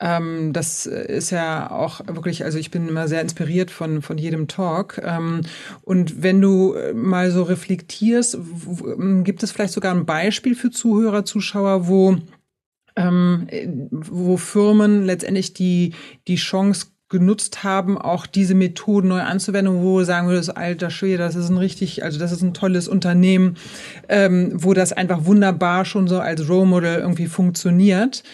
Ähm, 0.00 0.52
das 0.52 0.86
ist 0.86 1.30
ja 1.30 1.70
auch 1.70 2.00
wirklich, 2.06 2.44
also 2.44 2.58
ich 2.58 2.70
bin 2.70 2.88
immer 2.88 3.08
sehr 3.08 3.20
inspiriert 3.20 3.70
von, 3.70 4.02
von 4.02 4.18
jedem 4.18 4.46
Talk. 4.46 5.00
Ähm, 5.04 5.42
und 5.82 6.22
wenn 6.22 6.40
du 6.40 6.76
mal 6.94 7.30
so 7.30 7.42
reflektierst, 7.42 8.38
gibt 9.24 9.42
es 9.42 9.50
vielleicht 9.50 9.72
sogar 9.72 9.94
ein 9.94 10.06
Beispiel 10.06 10.54
für 10.54 10.70
Zuhörer, 10.70 11.24
Zuschauer, 11.24 11.88
wo 11.88 12.16
ähm, 12.98 13.46
wo 13.92 14.36
Firmen 14.36 15.04
letztendlich 15.04 15.54
die, 15.54 15.94
die 16.26 16.36
Chance 16.36 16.86
genutzt 17.08 17.64
haben, 17.64 17.96
auch 17.96 18.26
diese 18.26 18.54
Methoden 18.54 19.08
neu 19.08 19.22
anzuwenden, 19.22 19.82
wo 19.82 20.02
sagen 20.02 20.28
würdest, 20.28 20.54
alter 20.56 20.90
Schwede, 20.90 21.18
das 21.18 21.36
ist 21.36 21.48
ein 21.48 21.56
richtig, 21.56 22.04
also 22.04 22.18
das 22.18 22.32
ist 22.32 22.42
ein 22.42 22.52
tolles 22.52 22.86
Unternehmen, 22.86 23.56
ähm, 24.08 24.50
wo 24.52 24.74
das 24.74 24.92
einfach 24.92 25.24
wunderbar 25.24 25.86
schon 25.86 26.06
so 26.06 26.18
als 26.18 26.48
Role 26.48 26.66
Model 26.66 26.98
irgendwie 26.98 27.26
funktioniert. 27.26 28.24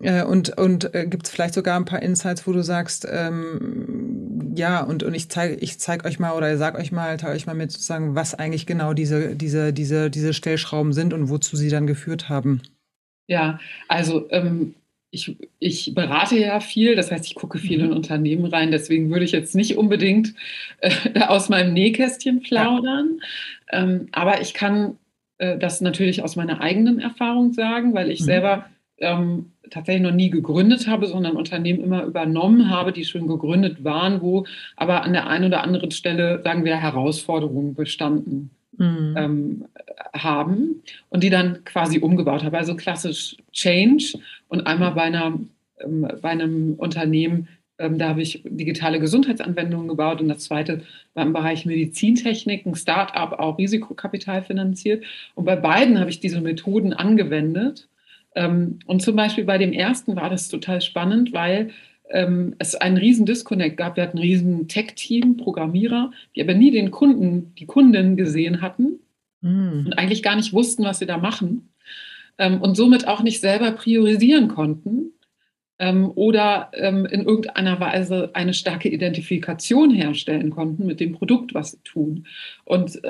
Äh, 0.00 0.22
und 0.22 0.56
und 0.58 0.94
äh, 0.94 1.06
gibt 1.06 1.26
es 1.26 1.32
vielleicht 1.32 1.54
sogar 1.54 1.78
ein 1.78 1.84
paar 1.84 2.02
Insights, 2.02 2.46
wo 2.46 2.52
du 2.52 2.62
sagst, 2.62 3.06
ähm, 3.10 4.52
ja, 4.54 4.82
und, 4.82 5.02
und 5.02 5.14
ich 5.14 5.28
zeige 5.28 5.54
ich 5.56 5.78
zeig 5.78 6.04
euch 6.04 6.18
mal 6.18 6.32
oder 6.32 6.56
sag 6.56 6.78
euch 6.78 6.92
mal, 6.92 7.16
teile 7.16 7.34
euch 7.34 7.46
mal 7.46 7.54
mit 7.54 7.72
sozusagen, 7.72 8.14
was 8.14 8.34
eigentlich 8.34 8.66
genau 8.66 8.92
diese, 8.92 9.34
diese, 9.34 9.72
diese, 9.72 10.10
diese 10.10 10.34
Stellschrauben 10.34 10.92
sind 10.92 11.14
und 11.14 11.28
wozu 11.28 11.56
sie 11.56 11.68
dann 11.68 11.86
geführt 11.86 12.28
haben. 12.28 12.62
Ja, 13.26 13.58
also 13.88 14.28
ähm, 14.30 14.74
ich, 15.10 15.36
ich 15.58 15.94
berate 15.94 16.38
ja 16.38 16.60
viel, 16.60 16.94
das 16.94 17.10
heißt, 17.10 17.26
ich 17.26 17.34
gucke 17.34 17.58
viel 17.58 17.80
in 17.80 17.90
mhm. 17.90 17.96
Unternehmen 17.96 18.44
rein, 18.46 18.70
deswegen 18.70 19.10
würde 19.10 19.24
ich 19.24 19.32
jetzt 19.32 19.54
nicht 19.54 19.76
unbedingt 19.76 20.34
äh, 20.80 21.20
aus 21.26 21.48
meinem 21.48 21.72
Nähkästchen 21.72 22.40
plaudern. 22.40 23.20
Ja. 23.72 23.82
Ähm, 23.82 24.08
aber 24.12 24.40
ich 24.40 24.54
kann 24.54 24.98
äh, 25.38 25.58
das 25.58 25.80
natürlich 25.80 26.22
aus 26.22 26.36
meiner 26.36 26.60
eigenen 26.60 27.00
Erfahrung 27.00 27.52
sagen, 27.52 27.94
weil 27.94 28.10
ich 28.10 28.20
mhm. 28.20 28.24
selber 28.24 28.66
ähm, 28.98 29.52
tatsächlich 29.70 30.02
noch 30.02 30.14
nie 30.14 30.30
gegründet 30.30 30.86
habe, 30.86 31.06
sondern 31.06 31.36
Unternehmen 31.36 31.82
immer 31.82 32.04
übernommen 32.04 32.70
habe, 32.70 32.92
die 32.92 33.04
schon 33.04 33.26
gegründet 33.26 33.84
waren, 33.84 34.20
wo 34.20 34.46
aber 34.76 35.02
an 35.02 35.12
der 35.12 35.26
einen 35.28 35.46
oder 35.46 35.62
anderen 35.62 35.90
Stelle, 35.90 36.40
sagen 36.44 36.64
wir, 36.64 36.76
Herausforderungen 36.76 37.74
bestanden 37.74 38.50
mhm. 38.76 39.14
ähm, 39.16 39.64
haben 40.14 40.82
und 41.10 41.22
die 41.22 41.30
dann 41.30 41.64
quasi 41.64 41.98
umgebaut 41.98 42.44
habe. 42.44 42.58
Also 42.58 42.76
klassisch 42.76 43.36
Change 43.52 44.18
und 44.48 44.66
einmal 44.66 44.92
bei, 44.92 45.02
einer, 45.02 45.38
ähm, 45.80 46.08
bei 46.22 46.30
einem 46.30 46.74
Unternehmen, 46.74 47.48
ähm, 47.78 47.98
da 47.98 48.08
habe 48.08 48.22
ich 48.22 48.42
digitale 48.44 49.00
Gesundheitsanwendungen 49.00 49.88
gebaut 49.88 50.20
und 50.20 50.28
das 50.28 50.40
zweite 50.40 50.82
war 51.14 51.24
im 51.24 51.32
Bereich 51.32 51.66
Medizintechnik, 51.66 52.66
ein 52.66 52.74
Start-up, 52.74 53.38
auch 53.38 53.58
Risikokapital 53.58 54.42
finanziert. 54.42 55.04
Und 55.34 55.44
bei 55.44 55.56
beiden 55.56 56.00
habe 56.00 56.10
ich 56.10 56.20
diese 56.20 56.40
Methoden 56.40 56.92
angewendet 56.92 57.88
und 58.86 59.02
zum 59.02 59.16
Beispiel 59.16 59.44
bei 59.44 59.58
dem 59.58 59.72
ersten 59.72 60.16
war 60.16 60.30
das 60.30 60.48
total 60.48 60.80
spannend, 60.80 61.32
weil 61.32 61.70
ähm, 62.10 62.54
es 62.58 62.74
einen 62.74 62.96
riesen 62.96 63.26
Disconnect 63.26 63.76
gab. 63.76 63.96
Wir 63.96 64.04
hatten 64.04 64.18
ein 64.18 64.22
riesen 64.22 64.68
Tech-Team, 64.68 65.36
Programmierer, 65.36 66.12
die 66.34 66.42
aber 66.42 66.54
nie 66.54 66.70
den 66.70 66.90
Kunden, 66.90 67.54
die 67.56 67.66
Kunden 67.66 68.16
gesehen 68.16 68.60
hatten 68.60 69.00
mm. 69.40 69.86
und 69.86 69.92
eigentlich 69.98 70.22
gar 70.22 70.36
nicht 70.36 70.52
wussten, 70.52 70.84
was 70.84 71.00
sie 71.00 71.06
da 71.06 71.18
machen 71.18 71.70
ähm, 72.38 72.60
und 72.60 72.76
somit 72.76 73.06
auch 73.08 73.22
nicht 73.22 73.40
selber 73.40 73.72
priorisieren 73.72 74.48
konnten 74.48 75.12
oder 75.80 76.72
in 76.74 77.06
irgendeiner 77.06 77.78
Weise 77.78 78.30
eine 78.32 78.52
starke 78.52 78.88
Identifikation 78.88 79.92
herstellen 79.92 80.50
konnten 80.50 80.86
mit 80.86 80.98
dem 80.98 81.12
Produkt, 81.12 81.54
was 81.54 81.70
sie 81.70 81.78
tun. 81.84 82.26
Und 82.64 83.00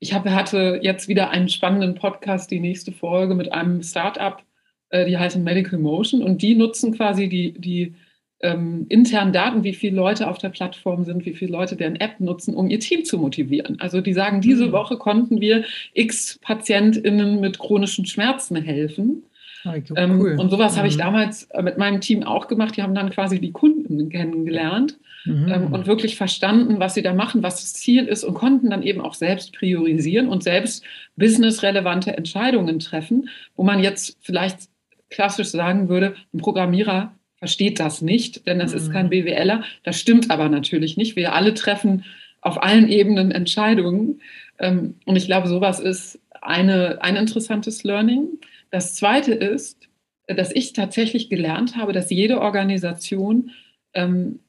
ich 0.00 0.14
hab, 0.14 0.28
hatte 0.28 0.80
jetzt 0.82 1.08
wieder 1.08 1.30
einen 1.30 1.48
spannenden 1.48 1.94
Podcast, 1.94 2.50
die 2.50 2.58
nächste 2.58 2.90
Folge 2.90 3.34
mit 3.34 3.52
einem 3.52 3.82
Startup, 3.82 4.42
äh, 4.88 5.06
die 5.06 5.16
heißen 5.16 5.44
Medical 5.44 5.78
Motion 5.78 6.22
und 6.22 6.42
die 6.42 6.54
nutzen 6.54 6.94
quasi 6.94 7.28
die, 7.28 7.52
die 7.52 7.94
ähm, 8.40 8.86
internen 8.88 9.34
Daten, 9.34 9.62
wie 9.62 9.74
viele 9.74 9.96
Leute 9.96 10.28
auf 10.28 10.38
der 10.38 10.48
Plattform 10.48 11.04
sind, 11.04 11.26
wie 11.26 11.34
viele 11.34 11.52
Leute 11.52 11.76
deren 11.76 11.96
App 11.96 12.18
nutzen, 12.18 12.54
um 12.54 12.70
ihr 12.70 12.80
Team 12.80 13.04
zu 13.04 13.18
motivieren. 13.18 13.78
Also 13.80 14.00
die 14.00 14.14
sagen, 14.14 14.40
diese 14.40 14.68
mhm. 14.68 14.72
Woche 14.72 14.96
konnten 14.96 15.42
wir 15.42 15.64
x 15.92 16.38
PatientInnen 16.40 17.38
mit 17.38 17.58
chronischen 17.58 18.06
Schmerzen 18.06 18.56
helfen. 18.56 19.24
Okay, 19.64 19.82
ah, 19.90 20.00
ähm, 20.00 20.20
cool. 20.20 20.36
und 20.38 20.50
sowas 20.50 20.74
mhm. 20.74 20.78
habe 20.78 20.88
ich 20.88 20.94
mhm. 20.94 21.00
damals 21.00 21.44
äh, 21.50 21.62
mit 21.62 21.78
meinem 21.78 22.00
Team 22.00 22.22
auch 22.22 22.48
gemacht. 22.48 22.76
Die 22.76 22.82
haben 22.82 22.94
dann 22.94 23.10
quasi 23.10 23.40
die 23.40 23.52
Kunden 23.52 24.08
kennengelernt 24.08 24.98
mhm. 25.24 25.48
ähm, 25.48 25.72
und 25.72 25.86
wirklich 25.86 26.16
verstanden, 26.16 26.80
was 26.80 26.94
sie 26.94 27.02
da 27.02 27.12
machen, 27.12 27.42
was 27.42 27.56
das 27.60 27.74
Ziel 27.74 28.06
ist 28.06 28.24
und 28.24 28.34
konnten 28.34 28.70
dann 28.70 28.82
eben 28.82 29.00
auch 29.00 29.14
selbst 29.14 29.52
priorisieren 29.52 30.28
und 30.28 30.42
selbst 30.42 30.84
businessrelevante 31.16 32.16
Entscheidungen 32.16 32.78
treffen, 32.78 33.28
wo 33.56 33.62
man 33.62 33.80
jetzt 33.80 34.16
vielleicht 34.20 34.68
klassisch 35.10 35.48
sagen 35.48 35.88
würde, 35.88 36.14
ein 36.32 36.38
Programmierer 36.38 37.12
versteht 37.40 37.80
das 37.80 38.02
nicht, 38.02 38.46
denn 38.46 38.58
das 38.58 38.72
mhm. 38.72 38.76
ist 38.76 38.92
kein 38.92 39.06
mhm. 39.06 39.10
BWLer. 39.10 39.64
Das 39.82 39.98
stimmt 39.98 40.30
aber 40.30 40.48
natürlich 40.48 40.96
nicht. 40.96 41.16
Wir 41.16 41.34
alle 41.34 41.54
treffen 41.54 42.04
auf 42.40 42.62
allen 42.62 42.88
Ebenen 42.88 43.30
Entscheidungen. 43.30 44.20
Ähm, 44.58 44.94
und 45.04 45.16
ich 45.16 45.26
glaube, 45.26 45.48
sowas 45.48 45.80
ist 45.80 46.18
eine, 46.40 47.02
ein 47.02 47.16
interessantes 47.16 47.84
Learning. 47.84 48.28
Das 48.70 48.94
zweite 48.94 49.32
ist, 49.32 49.88
dass 50.26 50.52
ich 50.52 50.72
tatsächlich 50.72 51.28
gelernt 51.28 51.76
habe, 51.76 51.92
dass 51.92 52.10
jede 52.10 52.40
Organisation 52.40 53.50
ähm, 53.94 54.40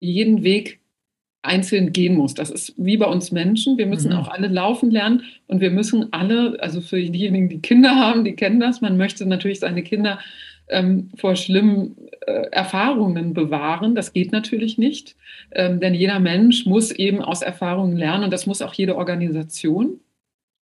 jeden 0.00 0.42
Weg 0.42 0.80
einzeln 1.42 1.92
gehen 1.92 2.16
muss. 2.16 2.34
Das 2.34 2.50
ist 2.50 2.74
wie 2.76 2.96
bei 2.96 3.06
uns 3.06 3.32
Menschen. 3.32 3.78
Wir 3.78 3.86
müssen 3.86 4.12
mhm. 4.12 4.18
auch 4.18 4.28
alle 4.28 4.48
laufen 4.48 4.90
lernen 4.90 5.22
und 5.46 5.60
wir 5.60 5.70
müssen 5.70 6.12
alle, 6.12 6.58
also 6.60 6.80
für 6.80 7.00
diejenigen, 7.00 7.48
die 7.48 7.60
Kinder 7.60 7.96
haben, 7.96 8.24
die 8.24 8.36
kennen 8.36 8.60
das. 8.60 8.80
Man 8.80 8.96
möchte 8.96 9.24
natürlich 9.26 9.60
seine 9.60 9.82
Kinder 9.82 10.18
ähm, 10.68 11.10
vor 11.16 11.36
schlimmen 11.36 11.96
äh, 12.26 12.48
Erfahrungen 12.52 13.32
bewahren. 13.32 13.94
Das 13.94 14.12
geht 14.12 14.32
natürlich 14.32 14.76
nicht, 14.78 15.16
ähm, 15.52 15.80
denn 15.80 15.94
jeder 15.94 16.20
Mensch 16.20 16.66
muss 16.66 16.90
eben 16.92 17.22
aus 17.22 17.42
Erfahrungen 17.42 17.96
lernen 17.96 18.24
und 18.24 18.32
das 18.32 18.46
muss 18.46 18.62
auch 18.62 18.74
jede 18.74 18.96
Organisation. 18.96 20.00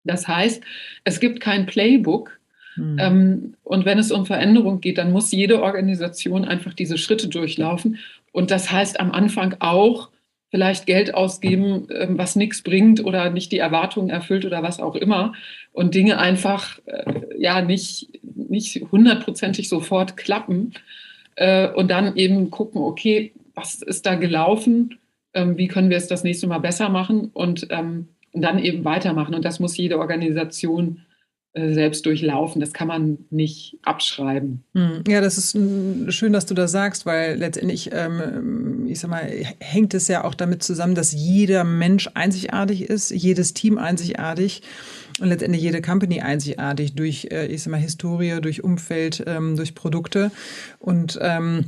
Das 0.05 0.29
heißt, 0.29 0.63
es 1.05 1.21
gibt 1.21 1.41
kein 1.41 1.67
Playbook. 1.67 2.40
Mhm. 2.77 3.55
Und 3.63 3.85
wenn 3.85 3.99
es 3.99 4.13
um 4.13 4.27
Veränderung 4.27 4.81
geht, 4.81 4.99
dann 4.99 5.13
muss 5.13 5.33
jede 5.33 5.63
Organisation 5.63 6.45
einfach 6.45 6.75
diese 6.75 6.99
Schritte 6.99 7.29
durchlaufen. 7.29 7.99
Und 8.33 8.51
das 8.51 8.71
heißt 8.71 9.01
am 9.01 9.11
Anfang 9.13 9.57
auch, 9.59 10.11
vielleicht 10.51 10.87
Geld 10.87 11.15
ausgeben, 11.15 11.87
ähm, 11.95 12.19
was 12.19 12.37
nichts 12.37 12.63
bringt 12.63 13.05
oder 13.05 13.31
nicht 13.31 13.53
die 13.53 13.59
Erwartungen 13.59 14.11
erfüllt 14.11 14.45
oder 14.45 14.63
was 14.63 14.81
auch 14.81 14.97
immer. 14.97 15.33
Und 15.73 15.95
Dinge 15.95 16.19
einfach 16.19 16.81
äh, 16.87 17.21
ja 17.39 17.63
nicht, 17.63 18.09
nicht 18.35 18.85
hundertprozentig 18.91 19.69
sofort 19.69 20.17
klappen. 20.17 20.75
Äh, 21.37 21.69
und 21.69 21.91
dann 21.91 22.17
eben 22.17 22.51
gucken, 22.51 22.83
okay, 22.83 23.33
was 23.55 23.81
ist 23.83 24.07
da 24.07 24.17
gelaufen, 24.17 24.99
ähm, 25.35 25.57
wie 25.57 25.69
können 25.69 25.91
wir 25.91 25.97
es 25.97 26.09
das 26.09 26.25
nächste 26.25 26.49
Mal 26.49 26.59
besser 26.59 26.89
machen? 26.89 27.31
Und, 27.33 27.69
und 27.71 28.43
dann 28.43 28.59
eben 28.59 28.85
weitermachen. 28.85 29.35
Und 29.35 29.45
das 29.45 29.61
muss 29.61 29.77
jede 29.77 29.99
Organisation 29.99 31.03
selbst 31.55 32.07
durchlaufen. 32.07 32.61
Das 32.61 32.73
kann 32.73 32.89
man 32.89 33.19
nicht 33.31 33.79
abschreiben. 33.83 34.63
Hm. 34.75 35.03
Ja, 35.09 35.21
das 35.21 35.37
ist 35.37 35.59
schön, 36.15 36.33
dass 36.33 36.47
du 36.47 36.55
das 36.55 36.71
sagst, 36.71 37.07
weil 37.07 37.37
letztendlich, 37.37 37.91
ähm, 37.93 38.87
ich 38.89 39.01
sag 39.01 39.11
mal, 39.11 39.29
hängt 39.59 39.95
es 39.95 40.07
ja 40.07 40.25
auch 40.25 40.35
damit 40.35 40.63
zusammen, 40.63 40.95
dass 40.95 41.13
jeder 41.13 41.65
Mensch 41.65 42.09
einzigartig 42.15 42.83
ist, 42.83 43.11
jedes 43.11 43.53
Team 43.53 43.79
einzigartig 43.79 44.63
und 45.21 45.29
letztendlich 45.29 45.63
jede 45.63 45.83
Company 45.83 46.21
einzigartig 46.21 46.95
durch, 46.95 47.29
äh, 47.33 47.47
ich 47.47 47.63
sag 47.63 47.73
mal, 47.73 47.79
Historie, 47.79 48.41
durch 48.41 48.63
Umfeld, 48.63 49.25
ähm, 49.27 49.57
durch 49.57 49.75
Produkte 49.75 50.31
und 50.79 51.19
ähm, 51.21 51.67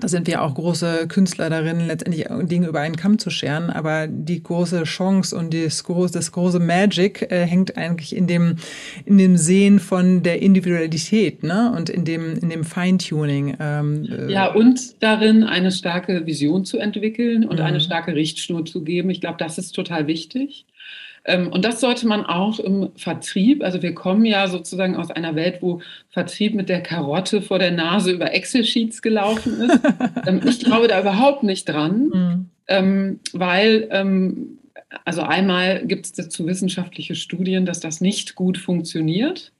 da 0.00 0.06
sind 0.06 0.26
wir 0.26 0.42
auch 0.42 0.54
große 0.54 1.08
Künstler 1.08 1.50
darin, 1.50 1.86
letztendlich 1.86 2.26
Dinge 2.42 2.68
über 2.68 2.80
einen 2.80 2.96
Kamm 2.96 3.18
zu 3.18 3.30
scheren. 3.30 3.70
Aber 3.70 4.06
die 4.06 4.42
große 4.42 4.84
Chance 4.84 5.36
und 5.36 5.52
das 5.52 5.82
große, 5.82 6.12
das 6.12 6.30
große 6.30 6.60
Magic 6.60 7.30
äh, 7.32 7.46
hängt 7.46 7.76
eigentlich 7.76 8.14
in 8.14 8.26
dem, 8.26 8.56
in 9.06 9.18
dem 9.18 9.36
Sehen 9.36 9.80
von 9.80 10.22
der 10.22 10.40
Individualität, 10.40 11.42
ne? 11.42 11.72
Und 11.76 11.90
in 11.90 12.04
dem, 12.04 12.36
in 12.38 12.50
dem 12.50 12.64
Feintuning. 12.64 13.56
Ähm, 13.58 14.06
äh 14.10 14.30
ja, 14.30 14.52
und 14.52 15.02
darin 15.02 15.42
eine 15.42 15.72
starke 15.72 16.26
Vision 16.26 16.64
zu 16.64 16.78
entwickeln 16.78 17.44
und 17.44 17.58
mhm. 17.58 17.64
eine 17.64 17.80
starke 17.80 18.14
Richtschnur 18.14 18.64
zu 18.66 18.84
geben. 18.84 19.10
Ich 19.10 19.20
glaube, 19.20 19.38
das 19.38 19.58
ist 19.58 19.72
total 19.72 20.06
wichtig. 20.06 20.66
Ähm, 21.28 21.52
und 21.52 21.62
das 21.62 21.80
sollte 21.80 22.08
man 22.08 22.24
auch 22.24 22.58
im 22.58 22.88
Vertrieb, 22.96 23.62
also 23.62 23.82
wir 23.82 23.94
kommen 23.94 24.24
ja 24.24 24.48
sozusagen 24.48 24.96
aus 24.96 25.10
einer 25.10 25.36
Welt, 25.36 25.58
wo 25.60 25.82
Vertrieb 26.08 26.54
mit 26.54 26.70
der 26.70 26.82
Karotte 26.82 27.42
vor 27.42 27.58
der 27.58 27.70
Nase 27.70 28.12
über 28.12 28.32
Excel-Sheets 28.32 29.02
gelaufen 29.02 29.60
ist. 29.60 29.78
Ähm, 30.26 30.40
ich 30.46 30.60
glaube 30.60 30.88
da 30.88 31.00
überhaupt 31.00 31.42
nicht 31.42 31.68
dran, 31.68 32.08
mhm. 32.08 32.50
Ähm, 32.70 33.20
weil 33.32 33.88
also 35.04 35.22
einmal 35.22 35.86
gibt 35.86 36.06
es 36.06 36.12
dazu 36.12 36.46
wissenschaftliche 36.46 37.14
Studien, 37.14 37.66
dass 37.66 37.80
das 37.80 38.00
nicht 38.00 38.34
gut 38.34 38.58
funktioniert. 38.58 39.52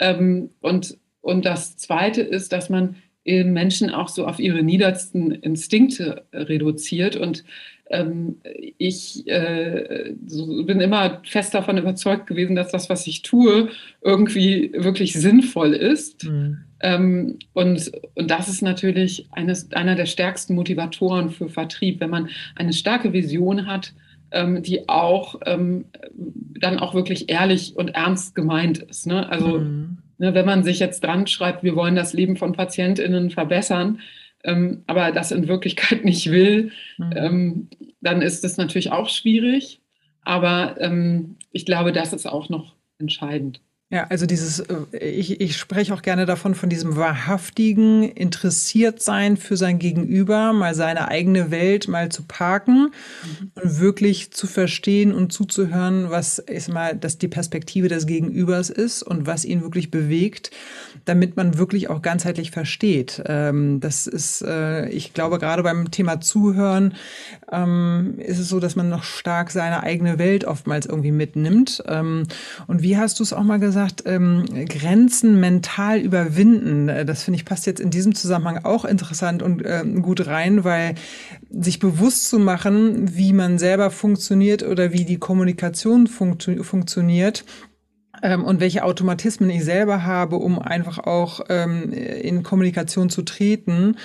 und, 0.00 0.98
und 1.20 1.44
das 1.44 1.76
Zweite 1.76 2.22
ist, 2.22 2.52
dass 2.52 2.68
man 2.68 2.96
Menschen 3.24 3.90
auch 3.90 4.08
so 4.08 4.26
auf 4.26 4.38
ihre 4.38 4.62
niedersten 4.62 5.30
Instinkte 5.30 6.24
reduziert. 6.32 7.16
Und 7.16 7.44
ähm, 7.90 8.36
ich 8.78 9.26
äh, 9.28 10.14
so 10.26 10.64
bin 10.64 10.80
immer 10.80 11.20
fest 11.24 11.54
davon 11.54 11.78
überzeugt 11.78 12.26
gewesen, 12.26 12.56
dass 12.56 12.70
das, 12.70 12.90
was 12.90 13.06
ich 13.06 13.22
tue, 13.22 13.68
irgendwie 14.02 14.72
wirklich 14.74 15.14
sinnvoll 15.14 15.72
ist. 15.72 16.24
Mhm. 16.24 16.58
Ähm, 16.80 17.38
und, 17.54 17.90
und 18.14 18.30
das 18.30 18.48
ist 18.48 18.62
natürlich 18.62 19.26
eines, 19.32 19.72
einer 19.72 19.94
der 19.94 20.06
stärksten 20.06 20.54
Motivatoren 20.54 21.30
für 21.30 21.48
Vertrieb, 21.48 22.00
wenn 22.00 22.10
man 22.10 22.28
eine 22.54 22.72
starke 22.72 23.12
Vision 23.12 23.66
hat, 23.66 23.92
ähm, 24.30 24.62
die 24.62 24.88
auch 24.88 25.40
ähm, 25.46 25.86
dann 26.60 26.78
auch 26.78 26.94
wirklich 26.94 27.30
ehrlich 27.30 27.74
und 27.76 27.88
ernst 27.88 28.34
gemeint 28.34 28.78
ist. 28.78 29.06
Ne? 29.06 29.28
Also 29.28 29.60
mhm. 29.60 29.98
ne, 30.18 30.34
wenn 30.34 30.46
man 30.46 30.62
sich 30.62 30.78
jetzt 30.78 31.02
dran 31.02 31.26
schreibt, 31.26 31.62
wir 31.62 31.74
wollen 31.74 31.96
das 31.96 32.12
Leben 32.12 32.36
von 32.36 32.52
PatientInnen 32.52 33.30
verbessern, 33.30 34.00
ähm, 34.44 34.84
aber 34.86 35.12
das 35.12 35.32
in 35.32 35.48
Wirklichkeit 35.48 36.04
nicht 36.04 36.30
will, 36.30 36.72
mhm. 36.98 37.12
ähm, 37.16 37.68
dann 38.00 38.22
ist 38.22 38.44
das 38.44 38.56
natürlich 38.56 38.92
auch 38.92 39.08
schwierig. 39.08 39.80
Aber 40.22 40.76
ähm, 40.78 41.36
ich 41.52 41.64
glaube, 41.64 41.92
das 41.92 42.12
ist 42.12 42.26
auch 42.26 42.48
noch 42.48 42.74
entscheidend. 42.98 43.60
Ja, 43.90 44.04
also 44.10 44.26
dieses, 44.26 44.60
äh, 44.60 44.98
ich, 44.98 45.40
ich 45.40 45.56
spreche 45.56 45.94
auch 45.94 46.02
gerne 46.02 46.26
davon, 46.26 46.54
von 46.54 46.68
diesem 46.68 46.96
wahrhaftigen 46.96 48.02
Interessiertsein 48.02 49.38
für 49.38 49.56
sein 49.56 49.78
Gegenüber, 49.78 50.52
mal 50.52 50.74
seine 50.74 51.08
eigene 51.08 51.50
Welt 51.50 51.88
mal 51.88 52.10
zu 52.10 52.24
parken 52.24 52.90
mhm. 52.90 53.50
und 53.54 53.80
wirklich 53.80 54.30
zu 54.30 54.46
verstehen 54.46 55.14
und 55.14 55.32
zuzuhören, 55.32 56.10
was 56.10 56.38
ist 56.38 56.68
mal, 56.68 56.96
dass 56.96 57.16
die 57.16 57.28
Perspektive 57.28 57.88
des 57.88 58.06
Gegenübers 58.06 58.68
ist 58.68 59.02
und 59.02 59.26
was 59.26 59.46
ihn 59.46 59.62
wirklich 59.62 59.90
bewegt, 59.90 60.50
damit 61.06 61.38
man 61.38 61.56
wirklich 61.56 61.88
auch 61.88 62.02
ganzheitlich 62.02 62.50
versteht. 62.50 63.22
Ähm, 63.24 63.80
das 63.80 64.06
ist, 64.06 64.42
äh, 64.42 64.90
ich 64.90 65.14
glaube, 65.14 65.38
gerade 65.38 65.62
beim 65.62 65.90
Thema 65.90 66.20
Zuhören 66.20 66.92
ähm, 67.50 68.16
ist 68.18 68.38
es 68.38 68.50
so, 68.50 68.60
dass 68.60 68.76
man 68.76 68.90
noch 68.90 69.04
stark 69.04 69.50
seine 69.50 69.82
eigene 69.82 70.18
Welt 70.18 70.44
oftmals 70.44 70.84
irgendwie 70.84 71.12
mitnimmt. 71.12 71.82
Ähm, 71.86 72.24
und 72.66 72.82
wie 72.82 72.98
hast 72.98 73.18
du 73.18 73.22
es 73.22 73.32
auch 73.32 73.44
mal 73.44 73.58
gesagt? 73.58 73.77
Gesagt, 73.78 74.02
ähm, 74.06 74.44
Grenzen 74.68 75.38
mental 75.38 76.00
überwinden. 76.00 76.88
Äh, 76.88 77.04
das 77.04 77.22
finde 77.22 77.36
ich 77.36 77.44
passt 77.44 77.66
jetzt 77.66 77.80
in 77.80 77.90
diesem 77.90 78.14
Zusammenhang 78.14 78.64
auch 78.64 78.84
interessant 78.84 79.42
und 79.42 79.62
ähm, 79.64 80.02
gut 80.02 80.26
rein, 80.26 80.64
weil 80.64 80.96
sich 81.50 81.78
bewusst 81.78 82.28
zu 82.28 82.38
machen, 82.38 83.16
wie 83.16 83.32
man 83.32 83.58
selber 83.58 83.90
funktioniert 83.90 84.64
oder 84.64 84.92
wie 84.92 85.04
die 85.04 85.18
Kommunikation 85.18 86.08
funktio 86.08 86.62
funktioniert, 86.64 87.44
ähm, 88.22 88.44
und 88.44 88.60
welche 88.60 88.84
Automatismen 88.84 89.50
ich 89.50 89.64
selber 89.64 90.04
habe, 90.04 90.36
um 90.36 90.58
einfach 90.58 90.98
auch 90.98 91.40
ähm, 91.48 91.92
in 91.92 92.42
Kommunikation 92.42 93.10
zu 93.10 93.22
treten 93.22 93.96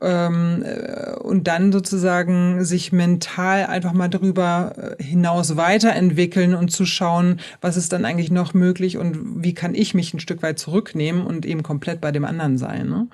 ähm, 0.00 0.64
äh, 0.64 1.12
und 1.16 1.46
dann 1.46 1.72
sozusagen 1.72 2.64
sich 2.64 2.92
mental 2.92 3.66
einfach 3.66 3.92
mal 3.92 4.08
darüber 4.08 4.96
äh, 4.98 5.02
hinaus 5.02 5.56
weiterentwickeln 5.56 6.54
und 6.54 6.70
zu 6.70 6.84
schauen, 6.86 7.40
was 7.60 7.76
ist 7.76 7.92
dann 7.92 8.04
eigentlich 8.04 8.30
noch 8.30 8.54
möglich 8.54 8.96
und 8.96 9.42
wie 9.42 9.54
kann 9.54 9.74
ich 9.74 9.94
mich 9.94 10.14
ein 10.14 10.20
Stück 10.20 10.42
weit 10.42 10.58
zurücknehmen 10.58 11.26
und 11.26 11.46
eben 11.46 11.62
komplett 11.62 12.00
bei 12.00 12.12
dem 12.12 12.24
anderen 12.24 12.58
sein. 12.58 12.88
Ne? 12.88 13.08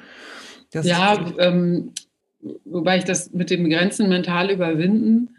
ja, 0.83 1.19
ähm, 1.39 1.93
wobei 2.65 2.99
ich 2.99 3.05
das 3.05 3.33
mit 3.33 3.51
dem 3.51 3.69
Grenzen 3.69 4.09
mental 4.09 4.51
überwinden 4.51 5.31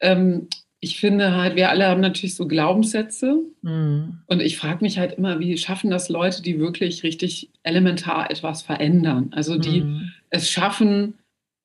ähm, 0.00 0.48
ich 0.84 0.98
finde 0.98 1.36
halt, 1.36 1.54
wir 1.54 1.70
alle 1.70 1.86
haben 1.86 2.00
natürlich 2.00 2.34
so 2.34 2.48
Glaubenssätze. 2.48 3.40
Mhm. 3.62 4.18
Und 4.26 4.42
ich 4.42 4.58
frage 4.58 4.84
mich 4.84 4.98
halt 4.98 5.12
immer, 5.12 5.38
wie 5.38 5.56
schaffen 5.56 5.90
das 5.90 6.08
Leute, 6.08 6.42
die 6.42 6.58
wirklich 6.58 7.04
richtig 7.04 7.50
elementar 7.62 8.32
etwas 8.32 8.62
verändern? 8.62 9.30
Also 9.30 9.58
die 9.58 9.82
mhm. 9.82 10.12
es 10.30 10.50
schaffen, 10.50 11.14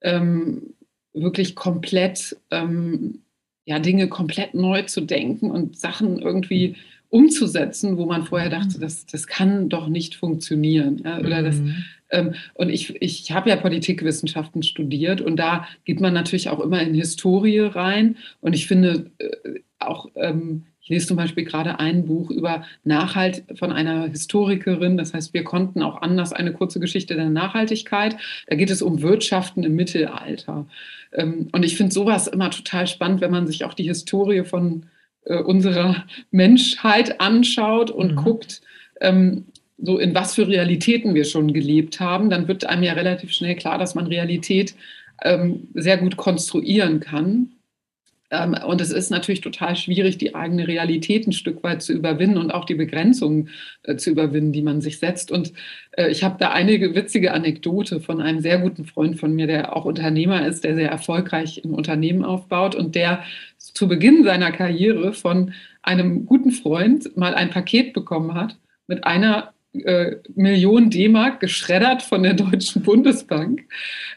ähm, 0.01 0.75
wirklich 1.13 1.55
komplett, 1.55 2.37
ähm, 2.51 3.23
ja, 3.65 3.79
Dinge 3.79 4.07
komplett 4.07 4.53
neu 4.53 4.83
zu 4.83 5.01
denken 5.01 5.49
und 5.49 5.75
Sachen 5.75 6.19
irgendwie 6.19 6.75
umzusetzen, 7.09 7.97
wo 7.97 8.05
man 8.05 8.23
vorher 8.23 8.49
dachte, 8.49 8.77
mhm. 8.77 8.81
das, 8.81 9.05
das 9.05 9.27
kann 9.27 9.69
doch 9.69 9.87
nicht 9.87 10.15
funktionieren. 10.15 11.01
Ja? 11.03 11.19
Oder 11.19 11.43
das, 11.43 11.57
mhm. 11.57 11.83
ähm, 12.11 12.33
und 12.53 12.69
ich, 12.69 13.01
ich 13.01 13.31
habe 13.31 13.49
ja 13.49 13.55
Politikwissenschaften 13.55 14.63
studiert 14.63 15.21
und 15.21 15.37
da 15.37 15.67
geht 15.85 16.01
man 16.01 16.13
natürlich 16.13 16.49
auch 16.49 16.59
immer 16.59 16.81
in 16.81 16.93
Historie 16.93 17.59
rein. 17.59 18.17
Und 18.41 18.53
ich 18.53 18.67
finde 18.67 19.11
äh, 19.19 19.59
auch, 19.79 20.09
ähm, 20.15 20.63
ich 20.81 20.89
lese 20.89 21.07
zum 21.07 21.17
Beispiel 21.17 21.43
gerade 21.43 21.79
ein 21.79 22.05
Buch 22.05 22.31
über 22.31 22.63
Nachhalt 22.85 23.43
von 23.55 23.73
einer 23.73 24.07
Historikerin. 24.07 24.95
Das 24.95 25.13
heißt, 25.13 25.33
wir 25.33 25.43
konnten 25.43 25.81
auch 25.81 26.01
anders 26.01 26.31
eine 26.31 26.53
kurze 26.53 26.79
Geschichte 26.79 27.15
der 27.15 27.29
Nachhaltigkeit. 27.29 28.15
Da 28.47 28.55
geht 28.55 28.69
es 28.69 28.81
um 28.81 29.01
Wirtschaften 29.01 29.63
im 29.63 29.75
Mittelalter. 29.75 30.65
Ähm, 31.13 31.49
und 31.51 31.63
ich 31.63 31.77
finde 31.77 31.93
sowas 31.93 32.27
immer 32.27 32.51
total 32.51 32.87
spannend, 32.87 33.21
wenn 33.21 33.31
man 33.31 33.47
sich 33.47 33.65
auch 33.65 33.73
die 33.73 33.83
Historie 33.83 34.43
von 34.43 34.85
äh, 35.27 35.39
unserer 35.39 36.05
Menschheit 36.31 37.19
anschaut 37.19 37.91
und 37.91 38.13
mhm. 38.13 38.15
guckt, 38.15 38.61
ähm, 39.01 39.45
so 39.77 39.99
in 39.99 40.15
was 40.15 40.35
für 40.35 40.47
Realitäten 40.47 41.13
wir 41.13 41.25
schon 41.25 41.53
gelebt 41.53 41.99
haben, 41.99 42.29
dann 42.29 42.47
wird 42.47 42.65
einem 42.65 42.83
ja 42.83 42.93
relativ 42.93 43.31
schnell 43.31 43.55
klar, 43.55 43.77
dass 43.77 43.93
man 43.93 44.07
Realität 44.07 44.75
ähm, 45.23 45.67
sehr 45.73 45.97
gut 45.97 46.17
konstruieren 46.17 46.99
kann. 46.99 47.51
Ähm, 48.29 48.55
und 48.65 48.81
es 48.81 48.91
ist 48.91 49.09
natürlich 49.09 49.41
total 49.41 49.75
schwierig, 49.75 50.17
die 50.17 50.35
eigene 50.35 50.67
Realität 50.67 51.27
ein 51.27 51.31
Stück 51.31 51.63
weit 51.63 51.81
zu 51.81 51.93
überwinden 51.93 52.37
und 52.37 52.51
auch 52.51 52.65
die 52.65 52.75
Begrenzungen 52.75 53.49
äh, 53.83 53.95
zu 53.95 54.09
überwinden, 54.09 54.51
die 54.51 54.61
man 54.61 54.81
sich 54.81 54.99
setzt. 54.99 55.31
Und 55.31 55.53
äh, 55.91 56.09
ich 56.09 56.23
habe 56.23 56.35
da 56.39 56.51
eine 56.51 56.95
witzige 56.95 57.33
Anekdote 57.33 58.01
von 58.01 58.19
einem 58.21 58.41
sehr 58.41 58.59
guten 58.59 58.85
Freund 58.85 59.19
von 59.19 59.33
mir, 59.33 59.47
der 59.47 59.75
auch 59.75 59.85
Unternehmer 59.85 60.45
ist, 60.45 60.63
der 60.63 60.75
sehr 60.75 60.89
erfolgreich 60.89 61.63
ein 61.63 61.71
Unternehmen 61.71 62.25
aufbaut 62.25 62.75
und 62.75 62.95
der 62.95 63.23
zu 63.77 63.87
Beginn 63.87 64.23
seiner 64.23 64.51
Karriere 64.51 65.13
von 65.13 65.53
einem 65.83 66.25
guten 66.25 66.51
Freund 66.51 67.15
mal 67.15 67.35
ein 67.35 67.51
Paket 67.51 67.93
bekommen 67.93 68.33
hat 68.33 68.57
mit 68.87 69.03
einer 69.03 69.53
äh, 69.73 70.15
Millionen 70.33 70.89
D-Mark 70.89 71.39
geschreddert 71.39 72.01
von 72.01 72.23
der 72.23 72.33
Deutschen 72.33 72.81
Bundesbank 72.81 73.65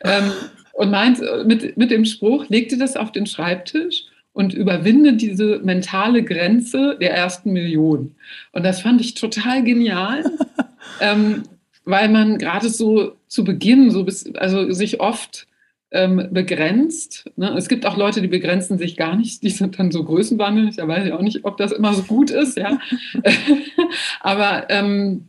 ähm, 0.03 0.33
und 0.73 0.90
meint 0.90 1.20
mit, 1.44 1.77
mit 1.77 1.90
dem 1.90 2.07
Spruch, 2.07 2.49
legte 2.49 2.79
das 2.79 2.96
auf 2.96 3.12
den 3.12 3.27
Schreibtisch 3.27 4.05
und 4.33 4.55
überwinde 4.55 5.12
diese 5.12 5.59
mentale 5.59 6.23
Grenze 6.23 6.96
der 6.99 7.12
ersten 7.12 7.53
Million. 7.53 8.14
Und 8.53 8.64
das 8.64 8.81
fand 8.81 9.01
ich 9.03 9.12
total 9.14 9.62
genial, 9.62 10.25
ähm, 11.01 11.42
weil 11.85 12.09
man 12.09 12.38
gerade 12.38 12.70
so 12.70 13.16
zu 13.27 13.44
Beginn, 13.44 13.90
so 13.90 14.05
bis, 14.05 14.35
also 14.37 14.73
sich 14.73 15.01
oft 15.01 15.46
ähm, 15.92 16.29
begrenzt. 16.31 17.31
Ne? 17.37 17.55
Es 17.57 17.68
gibt 17.68 17.85
auch 17.85 17.96
Leute, 17.96 18.20
die 18.20 18.29
begrenzen 18.29 18.79
sich 18.79 18.96
gar 18.96 19.16
nicht, 19.16 19.42
die 19.42 19.50
sind 19.50 19.79
dann 19.79 19.90
so 19.90 20.05
größenwahnsinnig. 20.05 20.76
Da 20.76 20.87
weiß 20.87 21.07
ich 21.07 21.12
auch 21.12 21.22
nicht, 21.22 21.44
ob 21.44 21.57
das 21.57 21.72
immer 21.72 21.94
so 21.94 22.03
gut 22.03 22.31
ist. 22.31 22.57
Ja? 22.57 22.79
Aber 24.20 24.70
ähm, 24.70 25.29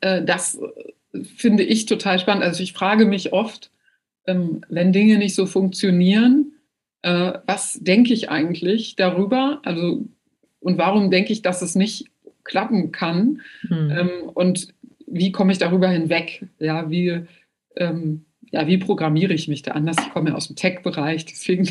äh, 0.00 0.22
das 0.22 0.60
finde 1.36 1.62
ich 1.62 1.86
total 1.86 2.18
spannend. 2.18 2.44
Also 2.44 2.62
ich 2.62 2.72
frage 2.72 3.06
mich 3.06 3.32
oft, 3.32 3.70
ähm, 4.26 4.62
wenn 4.68 4.92
Dinge 4.92 5.18
nicht 5.18 5.34
so 5.34 5.46
funktionieren, 5.46 6.52
äh, 7.02 7.32
was 7.46 7.78
denke 7.80 8.12
ich 8.12 8.30
eigentlich 8.30 8.96
darüber? 8.96 9.60
Also 9.64 10.06
und 10.60 10.78
warum 10.78 11.10
denke 11.10 11.32
ich, 11.32 11.42
dass 11.42 11.60
es 11.62 11.74
nicht 11.74 12.06
klappen 12.44 12.92
kann? 12.92 13.40
Mhm. 13.68 14.30
und 14.34 14.68
wie 15.06 15.32
komme 15.32 15.52
ich 15.52 15.58
darüber 15.58 15.88
hinweg? 15.88 16.46
Ja, 16.58 16.90
wie 16.90 17.26
ähm, 17.76 18.24
ja, 18.52 18.66
wie 18.66 18.76
programmiere 18.76 19.32
ich 19.32 19.48
mich 19.48 19.62
da 19.62 19.70
anders? 19.72 19.96
Ich 19.98 20.12
komme 20.12 20.28
ja 20.28 20.36
aus 20.36 20.46
dem 20.46 20.56
Tech-Bereich, 20.56 21.24
deswegen 21.24 21.66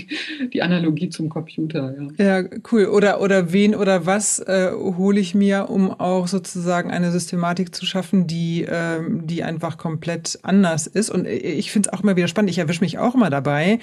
die 0.51 0.63
Analogie 0.63 1.09
zum 1.09 1.29
Computer. 1.29 1.93
Ja, 2.17 2.41
ja 2.41 2.49
cool. 2.71 2.87
Oder, 2.87 3.21
oder 3.21 3.53
wen 3.53 3.75
oder 3.75 4.07
was 4.07 4.39
äh, 4.39 4.71
hole 4.71 5.19
ich 5.19 5.35
mir, 5.35 5.69
um 5.69 5.91
auch 5.91 6.27
sozusagen 6.27 6.89
eine 6.89 7.11
Systematik 7.11 7.75
zu 7.75 7.85
schaffen, 7.85 8.25
die, 8.25 8.65
ähm, 8.67 9.27
die 9.27 9.43
einfach 9.43 9.77
komplett 9.77 10.39
anders 10.41 10.87
ist. 10.87 11.11
Und 11.11 11.27
ich 11.27 11.71
finde 11.71 11.89
es 11.89 11.93
auch 11.93 12.01
immer 12.01 12.15
wieder 12.15 12.27
spannend. 12.27 12.49
Ich 12.49 12.57
erwische 12.57 12.81
mich 12.81 12.97
auch 12.97 13.13
immer 13.13 13.29
dabei, 13.29 13.77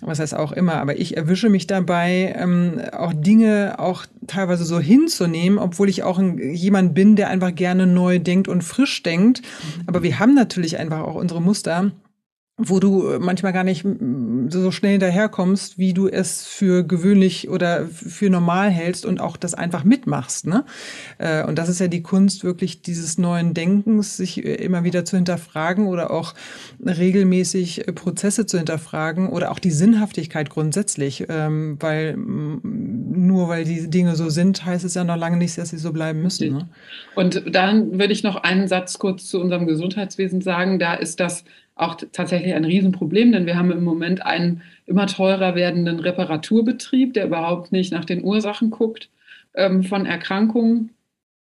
was 0.00 0.20
heißt 0.20 0.36
auch 0.36 0.52
immer, 0.52 0.74
aber 0.74 1.00
ich 1.00 1.16
erwische 1.16 1.50
mich 1.50 1.66
dabei, 1.66 2.32
ähm, 2.38 2.80
auch 2.92 3.12
Dinge 3.12 3.74
auch 3.78 4.06
teilweise 4.28 4.64
so 4.64 4.78
hinzunehmen, 4.78 5.58
obwohl 5.58 5.88
ich 5.88 6.04
auch 6.04 6.20
ein, 6.20 6.38
jemand 6.54 6.94
bin, 6.94 7.16
der 7.16 7.28
einfach 7.28 7.52
gerne 7.52 7.88
neu 7.88 8.20
denkt 8.20 8.46
und 8.46 8.62
frisch 8.62 9.02
denkt. 9.02 9.42
Mhm. 9.42 9.82
Aber 9.88 10.04
wir 10.04 10.20
haben 10.20 10.34
natürlich 10.34 10.78
einfach 10.78 11.00
auch 11.00 11.16
unsere 11.16 11.42
Muster 11.42 11.90
wo 12.62 12.78
du 12.78 13.08
äh, 13.08 13.18
manchmal 13.18 13.52
gar 13.52 13.64
nicht 13.64 13.84
so 14.48 14.70
schnell 14.70 14.98
daherkommst, 14.98 15.78
wie 15.78 15.94
du 15.94 16.08
es 16.08 16.46
für 16.46 16.84
gewöhnlich 16.84 17.48
oder 17.48 17.86
für 17.86 18.30
normal 18.30 18.70
hältst 18.70 19.06
und 19.06 19.20
auch 19.20 19.36
das 19.36 19.54
einfach 19.54 19.84
mitmachst. 19.84 20.46
Ne? 20.46 20.64
Äh, 21.18 21.44
und 21.44 21.58
das 21.58 21.68
ist 21.68 21.80
ja 21.80 21.88
die 21.88 22.02
Kunst 22.02 22.44
wirklich 22.44 22.82
dieses 22.82 23.18
neuen 23.18 23.54
Denkens, 23.54 24.16
sich 24.16 24.44
äh, 24.44 24.54
immer 24.54 24.84
wieder 24.84 25.04
zu 25.04 25.16
hinterfragen 25.16 25.86
oder 25.86 26.10
auch 26.10 26.34
regelmäßig 26.84 27.86
Prozesse 27.94 28.46
zu 28.46 28.58
hinterfragen 28.58 29.28
oder 29.28 29.50
auch 29.50 29.58
die 29.58 29.70
Sinnhaftigkeit 29.70 30.50
grundsätzlich, 30.50 31.26
ähm, 31.28 31.76
weil 31.80 32.16
nur 32.16 33.48
weil 33.48 33.64
die 33.64 33.88
Dinge 33.88 34.16
so 34.16 34.28
sind, 34.28 34.64
heißt 34.64 34.84
es 34.84 34.94
ja 34.94 35.04
noch 35.04 35.16
lange 35.16 35.36
nicht, 35.36 35.56
dass 35.56 35.70
sie 35.70 35.78
so 35.78 35.92
bleiben 35.92 36.22
müssen. 36.22 36.52
Ne? 36.52 36.68
Und 37.14 37.42
dann 37.54 37.98
würde 37.98 38.12
ich 38.12 38.22
noch 38.22 38.36
einen 38.36 38.68
Satz 38.68 38.98
kurz 38.98 39.26
zu 39.26 39.40
unserem 39.40 39.66
Gesundheitswesen 39.66 40.40
sagen. 40.40 40.78
Da 40.78 40.94
ist 40.94 41.20
das 41.20 41.44
auch 41.80 41.96
tatsächlich 42.12 42.54
ein 42.54 42.64
Riesenproblem, 42.64 43.32
denn 43.32 43.46
wir 43.46 43.56
haben 43.56 43.72
im 43.72 43.84
Moment 43.84 44.24
einen 44.24 44.62
immer 44.86 45.06
teurer 45.06 45.54
werdenden 45.54 46.00
Reparaturbetrieb, 46.00 47.14
der 47.14 47.26
überhaupt 47.26 47.72
nicht 47.72 47.92
nach 47.92 48.04
den 48.04 48.22
Ursachen 48.22 48.70
guckt 48.70 49.08
ähm, 49.54 49.82
von 49.82 50.06
Erkrankungen 50.06 50.90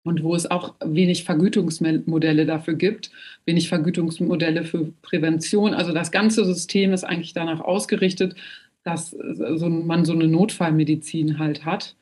und 0.04 0.24
wo 0.24 0.36
es 0.36 0.50
auch 0.50 0.76
wenig 0.84 1.24
Vergütungsmodelle 1.24 2.46
dafür 2.46 2.74
gibt, 2.74 3.12
wenig 3.46 3.70
Vergütungsmodelle 3.70 4.64
für 4.64 4.94
Prävention. 5.02 5.74
Also 5.74 5.94
das 5.94 6.12
ganze 6.12 6.46
System 6.46 6.94
ist 6.94 7.04
eigentlich 7.04 7.34
danach 7.34 7.60
ausgerichtet, 7.60 8.36
dass 8.84 9.14
äh, 9.14 9.58
so, 9.58 9.70
man 9.70 10.06
so 10.06 10.14
eine 10.14 10.28
Notfallmedizin 10.28 11.40
halt 11.40 11.66
hat, 11.66 11.96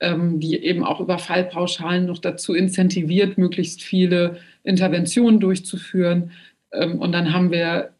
ähm, 0.00 0.40
die 0.40 0.56
eben 0.56 0.84
auch 0.84 1.00
über 1.00 1.18
Fallpauschalen 1.18 2.06
noch 2.06 2.18
dazu 2.18 2.54
incentiviert, 2.54 3.38
möglichst 3.38 3.82
viele 3.82 4.38
Interventionen 4.62 5.40
durchzuführen. 5.40 6.32
Ähm, 6.72 6.98
und 6.98 7.12
dann 7.12 7.32
haben 7.32 7.50
wir 7.50 7.90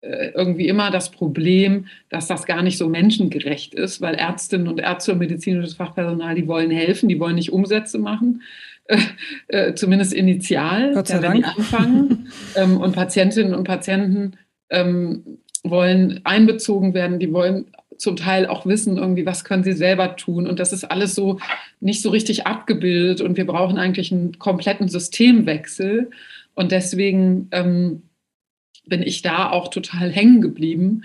äh, 0.00 0.32
irgendwie 0.34 0.68
immer 0.68 0.90
das 0.90 1.10
Problem, 1.10 1.86
dass 2.08 2.26
das 2.26 2.44
gar 2.44 2.62
nicht 2.62 2.76
so 2.76 2.88
menschengerecht 2.88 3.74
ist, 3.74 4.00
weil 4.00 4.16
Ärztinnen 4.16 4.68
und 4.68 4.80
Ärzte 4.80 5.12
und 5.12 5.18
medizinisches 5.18 5.74
Fachpersonal, 5.74 6.34
die 6.34 6.48
wollen 6.48 6.70
helfen, 6.70 7.08
die 7.08 7.20
wollen 7.20 7.36
nicht 7.36 7.52
Umsätze 7.52 7.98
machen, 7.98 8.42
äh, 8.86 8.98
äh, 9.48 9.74
zumindest 9.74 10.12
initial, 10.12 10.92
Gott 10.94 11.06
sei 11.06 11.20
Dank. 11.20 11.36
die 11.36 11.44
anfangen. 11.44 12.28
ähm, 12.56 12.78
und 12.78 12.94
Patientinnen 12.94 13.54
und 13.54 13.64
Patienten 13.64 14.32
ähm, 14.70 15.38
wollen 15.62 16.20
einbezogen 16.24 16.94
werden, 16.94 17.20
die 17.20 17.32
wollen 17.32 17.66
zum 17.96 18.16
Teil 18.16 18.46
auch 18.46 18.66
wissen, 18.66 18.98
irgendwie, 18.98 19.24
was 19.24 19.44
können 19.44 19.62
sie 19.62 19.72
selber 19.72 20.16
tun. 20.16 20.48
Und 20.48 20.58
das 20.58 20.72
ist 20.72 20.82
alles 20.84 21.14
so 21.14 21.38
nicht 21.78 22.02
so 22.02 22.10
richtig 22.10 22.46
abgebildet. 22.48 23.20
Und 23.20 23.36
wir 23.36 23.46
brauchen 23.46 23.78
eigentlich 23.78 24.10
einen 24.10 24.40
kompletten 24.40 24.88
Systemwechsel. 24.88 26.10
Und 26.54 26.72
deswegen 26.72 27.48
ähm, 27.50 28.02
bin 28.86 29.02
ich 29.02 29.22
da 29.22 29.50
auch 29.50 29.68
total 29.68 30.10
hängen 30.10 30.40
geblieben, 30.40 31.04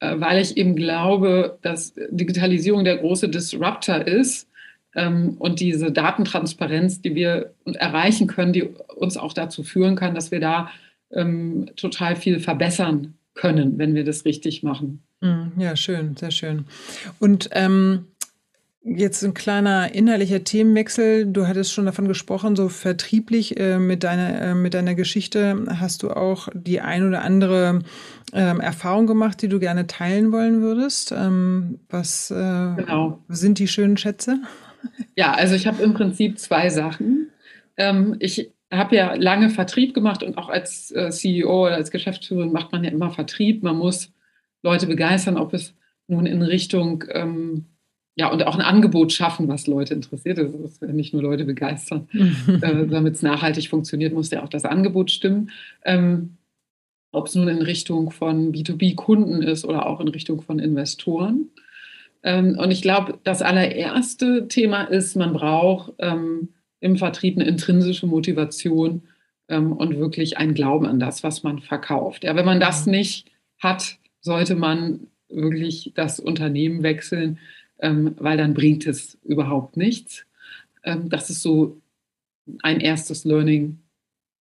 äh, 0.00 0.14
weil 0.18 0.40
ich 0.40 0.56
eben 0.56 0.76
glaube, 0.76 1.58
dass 1.62 1.94
Digitalisierung 2.10 2.84
der 2.84 2.98
große 2.98 3.28
Disruptor 3.28 4.06
ist 4.06 4.48
ähm, 4.94 5.36
und 5.38 5.60
diese 5.60 5.92
Datentransparenz, 5.92 7.00
die 7.00 7.14
wir 7.14 7.54
erreichen 7.64 8.26
können, 8.26 8.52
die 8.52 8.64
uns 8.96 9.16
auch 9.16 9.32
dazu 9.32 9.62
führen 9.62 9.96
kann, 9.96 10.14
dass 10.14 10.30
wir 10.30 10.40
da 10.40 10.70
ähm, 11.10 11.70
total 11.76 12.16
viel 12.16 12.40
verbessern 12.40 13.14
können, 13.34 13.78
wenn 13.78 13.94
wir 13.94 14.04
das 14.04 14.24
richtig 14.24 14.62
machen. 14.62 15.02
Hm, 15.22 15.52
ja, 15.58 15.76
schön, 15.76 16.16
sehr 16.16 16.30
schön. 16.30 16.66
Und 17.18 17.48
ähm, 17.52 18.06
Jetzt 18.88 19.24
ein 19.24 19.34
kleiner 19.34 19.96
innerlicher 19.96 20.44
Themenwechsel. 20.44 21.26
Du 21.26 21.48
hattest 21.48 21.72
schon 21.72 21.86
davon 21.86 22.06
gesprochen, 22.06 22.54
so 22.54 22.68
vertrieblich 22.68 23.58
äh, 23.58 23.80
mit, 23.80 24.04
deiner, 24.04 24.40
äh, 24.40 24.54
mit 24.54 24.74
deiner 24.74 24.94
Geschichte 24.94 25.66
hast 25.80 26.04
du 26.04 26.10
auch 26.10 26.48
die 26.54 26.80
ein 26.80 27.04
oder 27.04 27.22
andere 27.22 27.80
ähm, 28.32 28.60
Erfahrung 28.60 29.08
gemacht, 29.08 29.42
die 29.42 29.48
du 29.48 29.58
gerne 29.58 29.88
teilen 29.88 30.30
wollen 30.30 30.62
würdest. 30.62 31.10
Ähm, 31.10 31.80
was 31.88 32.30
äh, 32.30 32.34
genau. 32.34 33.18
sind 33.28 33.58
die 33.58 33.66
schönen 33.66 33.96
Schätze? 33.96 34.38
Ja, 35.16 35.32
also 35.32 35.56
ich 35.56 35.66
habe 35.66 35.82
im 35.82 35.94
Prinzip 35.94 36.38
zwei 36.38 36.68
Sachen. 36.68 37.32
Ähm, 37.76 38.14
ich 38.20 38.52
habe 38.72 38.94
ja 38.94 39.14
lange 39.14 39.50
Vertrieb 39.50 39.94
gemacht 39.94 40.22
und 40.22 40.38
auch 40.38 40.48
als 40.48 40.92
äh, 40.92 41.10
CEO 41.10 41.66
oder 41.66 41.74
als 41.74 41.90
Geschäftsführerin 41.90 42.52
macht 42.52 42.70
man 42.70 42.84
ja 42.84 42.92
immer 42.92 43.10
Vertrieb. 43.10 43.64
Man 43.64 43.78
muss 43.78 44.12
Leute 44.62 44.86
begeistern, 44.86 45.38
ob 45.38 45.54
es 45.54 45.74
nun 46.06 46.24
in 46.24 46.42
Richtung 46.42 47.02
ähm, 47.10 47.66
ja, 48.18 48.32
und 48.32 48.46
auch 48.46 48.54
ein 48.54 48.62
Angebot 48.62 49.12
schaffen, 49.12 49.46
was 49.46 49.66
Leute 49.66 49.92
interessiert. 49.92 50.38
Das 50.38 50.54
ist 50.54 50.82
nicht 50.82 51.12
nur 51.12 51.22
Leute 51.22 51.44
begeistern. 51.44 52.08
äh, 52.62 52.86
Damit 52.86 53.14
es 53.14 53.22
nachhaltig 53.22 53.68
funktioniert, 53.68 54.14
muss 54.14 54.30
ja 54.30 54.42
auch 54.42 54.48
das 54.48 54.64
Angebot 54.64 55.10
stimmen. 55.10 55.50
Ähm, 55.84 56.38
Ob 57.12 57.26
es 57.26 57.34
nun 57.34 57.48
in 57.48 57.60
Richtung 57.60 58.10
von 58.10 58.52
B2B-Kunden 58.52 59.42
ist 59.42 59.66
oder 59.66 59.86
auch 59.86 60.00
in 60.00 60.08
Richtung 60.08 60.40
von 60.40 60.58
Investoren. 60.58 61.50
Ähm, 62.22 62.58
und 62.58 62.70
ich 62.70 62.80
glaube, 62.80 63.18
das 63.22 63.42
allererste 63.42 64.48
Thema 64.48 64.84
ist, 64.84 65.14
man 65.14 65.34
braucht 65.34 65.92
ähm, 65.98 66.48
im 66.80 66.96
Vertrieb 66.96 67.36
eine 67.36 67.46
intrinsische 67.46 68.06
Motivation 68.06 69.02
ähm, 69.48 69.72
und 69.72 69.98
wirklich 69.98 70.38
einen 70.38 70.54
Glauben 70.54 70.86
an 70.86 70.98
das, 70.98 71.22
was 71.22 71.42
man 71.42 71.60
verkauft. 71.60 72.24
Ja, 72.24 72.34
wenn 72.34 72.46
man 72.46 72.60
das 72.60 72.86
mhm. 72.86 72.92
nicht 72.92 73.30
hat, 73.58 73.98
sollte 74.20 74.54
man 74.54 75.08
wirklich 75.28 75.92
das 75.94 76.18
Unternehmen 76.18 76.82
wechseln, 76.82 77.38
weil 77.78 78.36
dann 78.36 78.54
bringt 78.54 78.86
es 78.86 79.18
überhaupt 79.24 79.76
nichts. 79.76 80.26
Ähm, 80.84 81.08
das 81.08 81.30
ist 81.30 81.42
so 81.42 81.76
ein 82.62 82.80
erstes 82.80 83.24
Learning 83.24 83.78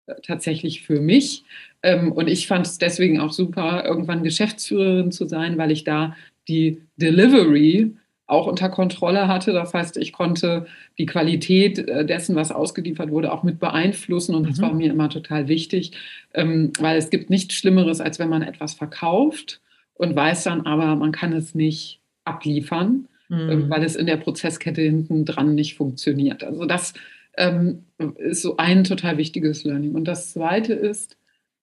äh, 0.06 0.14
tatsächlich 0.22 0.82
für 0.82 1.00
mich. 1.00 1.44
Ähm, 1.82 2.12
und 2.12 2.28
ich 2.28 2.46
fand 2.46 2.66
es 2.66 2.78
deswegen 2.78 3.20
auch 3.20 3.32
super, 3.32 3.84
irgendwann 3.84 4.22
Geschäftsführerin 4.22 5.10
zu 5.10 5.26
sein, 5.26 5.58
weil 5.58 5.70
ich 5.70 5.84
da 5.84 6.16
die 6.48 6.82
Delivery 6.96 7.96
auch 8.26 8.46
unter 8.46 8.68
Kontrolle 8.70 9.28
hatte. 9.28 9.52
Das 9.52 9.74
heißt, 9.74 9.96
ich 9.96 10.12
konnte 10.12 10.66
die 10.98 11.06
Qualität 11.06 11.78
äh, 11.78 12.06
dessen, 12.06 12.36
was 12.36 12.52
ausgeliefert 12.52 13.10
wurde, 13.10 13.32
auch 13.32 13.42
mit 13.42 13.58
beeinflussen. 13.58 14.34
Und 14.34 14.48
das 14.48 14.58
mhm. 14.58 14.62
war 14.62 14.74
mir 14.74 14.90
immer 14.90 15.10
total 15.10 15.48
wichtig, 15.48 15.92
ähm, 16.32 16.72
weil 16.78 16.96
es 16.96 17.10
gibt 17.10 17.30
nichts 17.30 17.54
Schlimmeres, 17.54 18.00
als 18.00 18.18
wenn 18.18 18.28
man 18.28 18.42
etwas 18.42 18.74
verkauft 18.74 19.60
und 19.94 20.16
weiß 20.16 20.44
dann 20.44 20.66
aber, 20.66 20.96
man 20.96 21.12
kann 21.12 21.32
es 21.32 21.54
nicht 21.54 22.00
abliefern 22.24 23.08
mhm. 23.36 23.70
weil 23.70 23.84
es 23.84 23.96
in 23.96 24.06
der 24.06 24.16
Prozesskette 24.16 24.82
hinten 24.82 25.24
dran 25.24 25.54
nicht 25.54 25.74
funktioniert. 25.76 26.44
Also 26.44 26.64
das 26.64 26.94
ähm, 27.36 27.84
ist 28.16 28.42
so 28.42 28.56
ein 28.56 28.84
total 28.84 29.18
wichtiges 29.18 29.64
Learning. 29.64 29.94
Und 29.94 30.06
das 30.06 30.32
Zweite 30.32 30.72
ist, 30.72 31.16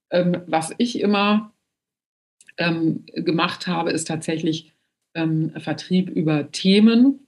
ähm, 0.10 0.42
was 0.48 0.74
ich 0.78 1.00
immer 1.00 1.54
ähm, 2.58 3.06
gemacht 3.14 3.68
habe, 3.68 3.92
ist 3.92 4.08
tatsächlich 4.08 4.74
ähm, 5.14 5.52
Vertrieb 5.58 6.10
über 6.10 6.52
Themen 6.52 7.28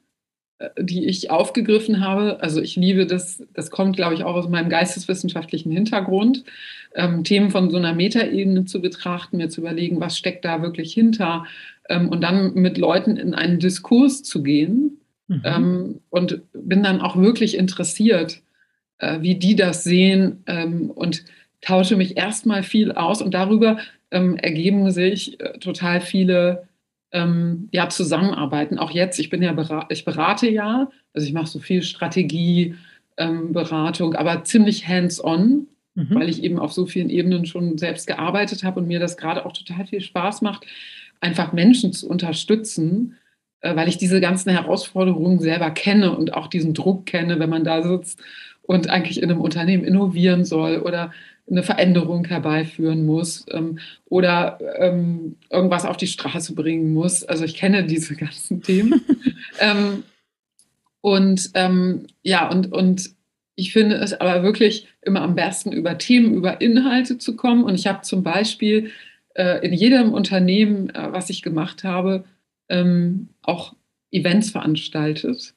die 0.79 1.05
ich 1.05 1.29
aufgegriffen 1.29 1.99
habe. 1.99 2.41
Also 2.41 2.61
ich 2.61 2.75
liebe 2.75 3.05
das, 3.05 3.43
das 3.53 3.71
kommt, 3.71 3.95
glaube 3.95 4.13
ich, 4.13 4.23
auch 4.23 4.35
aus 4.35 4.49
meinem 4.49 4.69
geisteswissenschaftlichen 4.69 5.71
Hintergrund, 5.71 6.43
ähm, 6.95 7.23
Themen 7.23 7.49
von 7.49 7.69
so 7.69 7.77
einer 7.77 7.93
Metaebene 7.93 8.65
zu 8.65 8.81
betrachten, 8.81 9.37
mir 9.37 9.49
zu 9.49 9.61
überlegen, 9.61 9.99
was 9.99 10.17
steckt 10.17 10.45
da 10.45 10.61
wirklich 10.61 10.93
hinter 10.93 11.45
ähm, 11.89 12.09
und 12.09 12.21
dann 12.21 12.53
mit 12.53 12.77
Leuten 12.77 13.17
in 13.17 13.33
einen 13.33 13.59
Diskurs 13.59 14.23
zu 14.23 14.43
gehen. 14.43 14.99
Mhm. 15.27 15.41
Ähm, 15.43 15.99
und 16.09 16.41
bin 16.53 16.83
dann 16.83 17.01
auch 17.01 17.15
wirklich 17.15 17.57
interessiert, 17.57 18.41
äh, 18.99 19.21
wie 19.21 19.35
die 19.35 19.55
das 19.55 19.83
sehen 19.83 20.43
ähm, 20.47 20.91
und 20.91 21.23
tausche 21.61 21.95
mich 21.95 22.17
erstmal 22.17 22.61
viel 22.63 22.91
aus 22.91 23.21
und 23.21 23.33
darüber 23.33 23.77
ähm, 24.11 24.37
ergeben 24.37 24.91
sich 24.91 25.39
äh, 25.39 25.57
total 25.59 26.01
viele 26.01 26.67
ähm, 27.13 27.69
ja, 27.71 27.87
Zusammenarbeiten. 27.89 28.79
Auch 28.79 28.91
jetzt, 28.91 29.19
ich 29.19 29.29
bin 29.29 29.41
ja 29.41 29.55
ich 29.89 30.03
berate 30.03 30.49
ja, 30.49 30.89
also 31.13 31.25
ich 31.25 31.33
mache 31.33 31.47
so 31.47 31.59
viel 31.59 31.83
Strategie, 31.83 32.75
ähm, 33.17 33.53
Beratung, 33.53 34.15
aber 34.15 34.43
ziemlich 34.43 34.87
hands-on, 34.87 35.67
mhm. 35.93 36.15
weil 36.15 36.27
ich 36.27 36.43
eben 36.43 36.59
auf 36.59 36.73
so 36.73 36.87
vielen 36.87 37.09
Ebenen 37.09 37.45
schon 37.45 37.77
selbst 37.77 38.07
gearbeitet 38.07 38.63
habe 38.63 38.79
und 38.79 38.87
mir 38.87 38.99
das 38.99 39.15
gerade 39.17 39.45
auch 39.45 39.53
total 39.53 39.85
viel 39.85 40.01
Spaß 40.01 40.41
macht, 40.41 40.65
einfach 41.21 41.53
Menschen 41.53 41.93
zu 41.93 42.09
unterstützen, 42.09 43.15
äh, 43.61 43.75
weil 43.75 43.87
ich 43.87 43.97
diese 43.99 44.19
ganzen 44.19 44.49
Herausforderungen 44.49 45.39
selber 45.39 45.69
kenne 45.69 46.17
und 46.17 46.33
auch 46.33 46.47
diesen 46.47 46.73
Druck 46.73 47.05
kenne, 47.05 47.39
wenn 47.39 47.49
man 47.49 47.63
da 47.63 47.83
sitzt 47.83 48.19
und 48.63 48.89
eigentlich 48.89 49.21
in 49.21 49.29
einem 49.29 49.41
Unternehmen 49.41 49.83
innovieren 49.83 50.45
soll 50.45 50.79
oder 50.79 51.11
eine 51.49 51.63
Veränderung 51.63 52.25
herbeiführen 52.25 53.05
muss 53.05 53.45
ähm, 53.51 53.79
oder 54.05 54.59
ähm, 54.77 55.35
irgendwas 55.49 55.85
auf 55.85 55.97
die 55.97 56.07
Straße 56.07 56.55
bringen 56.55 56.93
muss. 56.93 57.23
Also 57.23 57.43
ich 57.43 57.55
kenne 57.55 57.83
diese 57.85 58.15
ganzen 58.17 58.61
Themen. 58.61 59.01
ähm, 59.59 60.03
und 61.01 61.51
ähm, 61.53 62.07
ja, 62.21 62.49
und, 62.49 62.71
und 62.71 63.09
ich 63.55 63.73
finde 63.73 63.97
es 63.97 64.13
aber 64.13 64.41
wirklich 64.41 64.87
immer 65.01 65.21
am 65.21 65.35
besten, 65.35 65.71
über 65.71 65.97
Themen, 65.97 66.33
über 66.33 66.61
Inhalte 66.61 67.17
zu 67.17 67.35
kommen. 67.35 67.63
Und 67.63 67.75
ich 67.75 67.87
habe 67.87 68.01
zum 68.01 68.23
Beispiel 68.23 68.91
äh, 69.35 69.65
in 69.65 69.73
jedem 69.73 70.13
Unternehmen, 70.13 70.89
äh, 70.89 71.11
was 71.11 71.29
ich 71.29 71.41
gemacht 71.41 71.83
habe, 71.83 72.23
ähm, 72.69 73.29
auch 73.41 73.75
Events 74.11 74.51
veranstaltet 74.51 75.53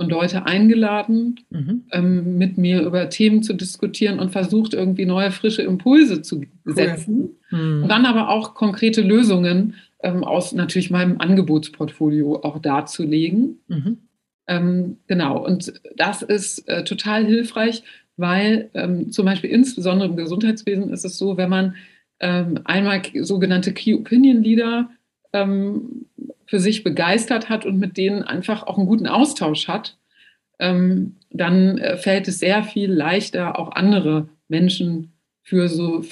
und 0.00 0.08
Leute 0.08 0.46
eingeladen, 0.46 1.40
mhm. 1.50 1.84
ähm, 1.92 2.38
mit 2.38 2.56
mir 2.56 2.80
über 2.80 3.10
Themen 3.10 3.42
zu 3.42 3.52
diskutieren 3.52 4.18
und 4.18 4.30
versucht, 4.30 4.72
irgendwie 4.72 5.04
neue, 5.04 5.30
frische 5.30 5.60
Impulse 5.60 6.22
zu 6.22 6.42
setzen. 6.64 7.36
Cool. 7.52 7.58
Mhm. 7.58 7.82
Und 7.82 7.88
dann 7.90 8.06
aber 8.06 8.30
auch 8.30 8.54
konkrete 8.54 9.02
Lösungen 9.02 9.74
ähm, 10.02 10.24
aus 10.24 10.54
natürlich 10.54 10.90
meinem 10.90 11.20
Angebotsportfolio 11.20 12.40
auch 12.42 12.58
darzulegen. 12.60 13.60
Mhm. 13.68 13.98
Ähm, 14.46 14.96
genau, 15.06 15.44
und 15.44 15.74
das 15.96 16.22
ist 16.22 16.66
äh, 16.66 16.82
total 16.82 17.26
hilfreich, 17.26 17.82
weil 18.16 18.70
ähm, 18.72 19.12
zum 19.12 19.26
Beispiel 19.26 19.50
insbesondere 19.50 20.08
im 20.08 20.16
Gesundheitswesen 20.16 20.90
ist 20.90 21.04
es 21.04 21.18
so, 21.18 21.36
wenn 21.36 21.50
man 21.50 21.74
ähm, 22.20 22.58
einmal 22.64 23.02
sogenannte 23.20 23.74
Key 23.74 23.94
Opinion 23.94 24.42
Leader 24.42 24.88
ähm, 25.34 26.06
für 26.50 26.58
sich 26.58 26.82
begeistert 26.82 27.48
hat 27.48 27.64
und 27.64 27.78
mit 27.78 27.96
denen 27.96 28.24
einfach 28.24 28.64
auch 28.64 28.76
einen 28.76 28.88
guten 28.88 29.06
Austausch 29.06 29.68
hat, 29.68 29.96
ähm, 30.58 31.14
dann 31.30 31.78
äh, 31.78 31.96
fällt 31.96 32.26
es 32.26 32.40
sehr 32.40 32.64
viel 32.64 32.90
leichter, 32.90 33.56
auch 33.56 33.70
andere 33.70 34.28
Menschen 34.48 35.12
für 35.44 35.68
so 35.68 36.04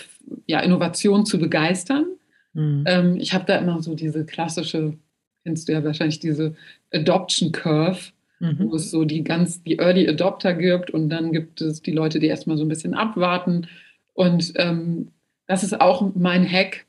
ja, 0.47 0.61
Innovation 0.61 1.27
zu 1.27 1.41
begeistern. 1.41 2.07
Mhm. 2.53 2.85
Ähm, 2.87 3.17
ich 3.17 3.35
habe 3.35 3.47
da 3.47 3.57
immer 3.57 3.83
so 3.83 3.97
diese 3.97 4.25
klassische, 4.25 4.97
kennst 5.43 5.69
du 5.69 5.73
ja 5.73 5.83
wahrscheinlich 5.83 6.21
diese 6.21 6.55
Adoption 6.93 7.51
Curve, 7.51 8.13
mhm. 8.39 8.59
wo 8.61 8.77
es 8.77 8.93
so 8.93 9.05
die 9.05 9.25
ganz, 9.25 9.65
die 9.65 9.81
Early 9.81 10.09
Adopter 10.09 10.55
gibt 10.55 10.91
und 10.93 11.09
dann 11.09 11.33
gibt 11.33 11.61
es 11.61 11.83
die 11.83 11.91
Leute, 11.91 12.21
die 12.21 12.29
erstmal 12.29 12.57
so 12.57 12.65
ein 12.65 12.69
bisschen 12.69 12.95
abwarten. 12.95 13.67
Und 14.15 14.53
ähm, 14.55 15.09
das 15.49 15.65
ist 15.65 15.81
auch 15.81 16.15
mein 16.15 16.49
Hack, 16.49 16.87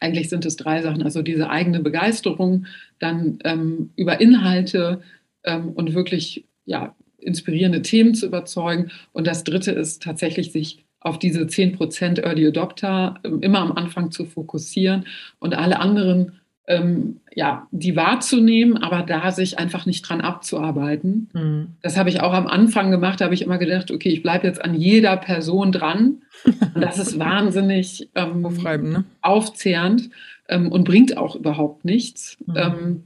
eigentlich 0.00 0.28
sind 0.28 0.44
es 0.46 0.56
drei 0.56 0.82
Sachen, 0.82 1.02
also 1.02 1.22
diese 1.22 1.50
eigene 1.50 1.80
Begeisterung, 1.80 2.66
dann 2.98 3.38
ähm, 3.44 3.90
über 3.96 4.20
Inhalte 4.20 5.02
ähm, 5.44 5.70
und 5.70 5.94
wirklich 5.94 6.46
ja, 6.64 6.94
inspirierende 7.18 7.82
Themen 7.82 8.14
zu 8.14 8.26
überzeugen. 8.26 8.90
Und 9.12 9.26
das 9.26 9.44
dritte 9.44 9.72
ist 9.72 10.02
tatsächlich, 10.02 10.52
sich 10.52 10.84
auf 11.00 11.18
diese 11.18 11.42
10% 11.42 12.22
Early 12.22 12.46
Adopter 12.48 13.20
ähm, 13.24 13.42
immer 13.42 13.60
am 13.60 13.72
Anfang 13.72 14.10
zu 14.10 14.24
fokussieren 14.24 15.06
und 15.38 15.54
alle 15.54 15.80
anderen 15.80 16.39
ähm, 16.70 17.20
ja, 17.34 17.66
die 17.72 17.96
wahrzunehmen, 17.96 18.76
aber 18.76 19.02
da 19.02 19.32
sich 19.32 19.58
einfach 19.58 19.86
nicht 19.86 20.02
dran 20.02 20.20
abzuarbeiten. 20.20 21.28
Mhm. 21.32 21.66
Das 21.82 21.96
habe 21.96 22.08
ich 22.10 22.20
auch 22.20 22.32
am 22.32 22.46
Anfang 22.46 22.92
gemacht, 22.92 23.20
da 23.20 23.24
habe 23.24 23.34
ich 23.34 23.42
immer 23.42 23.58
gedacht, 23.58 23.90
okay, 23.90 24.08
ich 24.08 24.22
bleibe 24.22 24.46
jetzt 24.46 24.64
an 24.64 24.74
jeder 24.74 25.16
Person 25.16 25.72
dran. 25.72 26.22
Und 26.44 26.80
das 26.80 26.98
ist 26.98 27.18
wahnsinnig 27.18 28.08
ähm, 28.14 28.42
ne? 28.42 29.04
aufzehrend 29.20 30.10
ähm, 30.48 30.70
und 30.70 30.84
bringt 30.84 31.16
auch 31.16 31.34
überhaupt 31.34 31.84
nichts. 31.84 32.38
Mhm. 32.46 32.56
Ähm, 32.56 33.04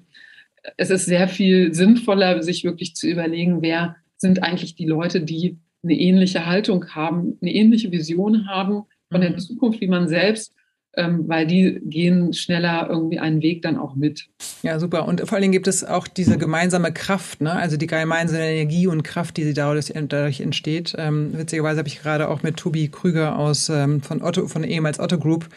es 0.77 0.91
ist 0.91 1.07
sehr 1.07 1.27
viel 1.27 1.73
sinnvoller, 1.73 2.43
sich 2.43 2.65
wirklich 2.65 2.95
zu 2.95 3.09
überlegen, 3.09 3.63
wer 3.63 3.97
sind 4.17 4.43
eigentlich 4.43 4.75
die 4.75 4.87
Leute, 4.87 5.23
die 5.23 5.57
eine 5.83 5.95
ähnliche 5.95 6.45
Haltung 6.45 6.87
haben, 6.91 7.39
eine 7.41 7.53
ähnliche 7.53 7.91
Vision 7.91 8.47
haben 8.47 8.85
von 9.11 9.23
der 9.23 9.31
mhm. 9.31 9.39
Zukunft 9.39 9.81
wie 9.81 9.89
man 9.89 10.07
selbst 10.07 10.55
ähm, 10.97 11.25
weil 11.29 11.47
die 11.47 11.81
gehen 11.85 12.33
schneller 12.33 12.89
irgendwie 12.89 13.19
einen 13.19 13.43
Weg 13.43 13.63
dann 13.63 13.77
auch 13.77 13.95
mit. 13.95 14.29
Ja, 14.63 14.79
super. 14.79 15.07
Und 15.07 15.21
vor 15.21 15.33
allen 15.33 15.43
Dingen 15.43 15.53
gibt 15.53 15.69
es 15.69 15.85
auch 15.85 16.07
diese 16.07 16.39
gemeinsame 16.39 16.93
Kraft, 16.93 17.41
ne? 17.41 17.53
also 17.53 17.77
die 17.77 17.87
gemeinsame 17.87 18.45
Energie 18.45 18.87
und 18.87 19.03
Kraft, 19.03 19.37
die 19.37 19.53
dadurch, 19.55 19.93
dadurch 19.95 20.41
entsteht. 20.41 20.95
Ähm, 20.99 21.31
witzigerweise 21.33 21.79
habe 21.79 21.89
ich 21.89 22.01
gerade 22.01 22.29
auch 22.29 22.43
mit 22.43 22.57
Tobi 22.57 22.89
Krüger 22.89 23.39
aus 23.39 23.69
ähm, 23.69 24.03
von 24.03 24.23
Otto, 24.23 24.47
von 24.47 24.65
ehemals 24.65 25.01
Otto 25.01 25.19
Group, 25.19 25.49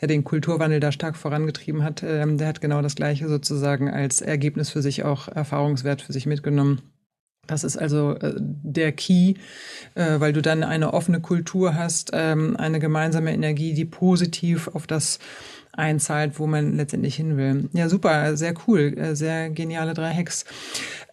der 0.00 0.08
den 0.08 0.24
Kulturwandel 0.24 0.80
da 0.80 0.92
stark 0.92 1.16
vorangetrieben 1.16 1.82
hat, 1.82 2.02
ähm, 2.02 2.38
der 2.38 2.48
hat 2.48 2.60
genau 2.60 2.82
das 2.82 2.94
Gleiche 2.94 3.28
sozusagen 3.28 3.90
als 3.90 4.20
Ergebnis 4.20 4.70
für 4.70 4.82
sich 4.82 5.04
auch 5.04 5.28
Erfahrungswert 5.28 6.02
für 6.02 6.12
sich 6.12 6.26
mitgenommen. 6.26 6.93
Das 7.46 7.64
ist 7.64 7.76
also 7.76 8.14
äh, 8.14 8.34
der 8.38 8.92
Key, 8.92 9.34
äh, 9.94 10.20
weil 10.20 10.32
du 10.32 10.42
dann 10.42 10.62
eine 10.62 10.94
offene 10.94 11.20
Kultur 11.20 11.74
hast, 11.74 12.10
ähm, 12.12 12.56
eine 12.56 12.80
gemeinsame 12.80 13.32
Energie, 13.32 13.74
die 13.74 13.84
positiv 13.84 14.68
auf 14.68 14.86
das 14.86 15.18
einzahlt, 15.72 16.38
wo 16.38 16.46
man 16.46 16.76
letztendlich 16.76 17.16
hin 17.16 17.36
will. 17.36 17.68
Ja, 17.72 17.88
super, 17.88 18.36
sehr 18.36 18.54
cool, 18.66 18.96
äh, 18.96 19.16
sehr 19.16 19.50
geniale 19.50 19.94
drei 19.94 20.14
Hacks. 20.14 20.44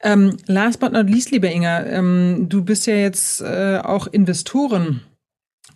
Ähm, 0.04 0.38
last 0.46 0.80
but 0.80 0.92
not 0.94 1.10
least, 1.10 1.32
lieber 1.32 1.52
Inga, 1.52 1.86
ähm, 1.86 2.48
du 2.48 2.64
bist 2.64 2.86
ja 2.88 2.96
jetzt 2.96 3.44
auch 3.44 4.08
Investoren 4.08 5.02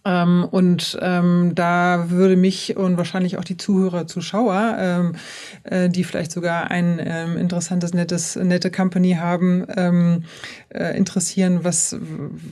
ähm, 0.05 0.47
und 0.49 0.97
ähm, 1.01 1.53
da 1.55 2.09
würde 2.09 2.35
mich 2.35 2.77
und 2.77 2.97
wahrscheinlich 2.97 3.37
auch 3.37 3.43
die 3.43 3.57
Zuhörer, 3.57 4.05
Zuschauer, 4.05 4.77
ähm, 4.79 5.15
äh, 5.63 5.89
die 5.89 6.03
vielleicht 6.03 6.31
sogar 6.31 6.69
ein 6.69 7.01
ähm, 7.03 7.37
interessantes, 7.37 7.93
nettes, 7.93 8.35
nette 8.35 8.69
Company 8.69 9.13
haben, 9.13 9.65
ähm, 9.75 10.23
äh, 10.69 10.95
interessieren, 10.95 11.63
was, 11.63 11.97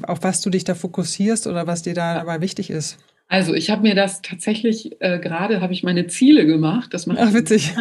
auf 0.02 0.24
was 0.24 0.42
du 0.42 0.50
dich 0.50 0.64
da 0.64 0.74
fokussierst 0.74 1.46
oder 1.46 1.68
was 1.68 1.84
dir 1.84 1.94
da 1.94 2.16
dabei 2.16 2.42
wichtig 2.42 2.72
ist. 2.72 2.98
Also 3.28 3.54
ich 3.54 3.70
habe 3.72 3.82
mir 3.82 3.96
das 3.96 4.22
tatsächlich 4.22 5.02
äh, 5.02 5.18
gerade 5.18 5.62
habe 5.62 5.74
ich 5.74 5.84
meine 5.84 6.08
Ziele 6.08 6.46
gemacht. 6.46 6.94
Das 6.94 7.08
macht 7.08 7.20
Ach 7.20 7.34
witzig. 7.34 7.74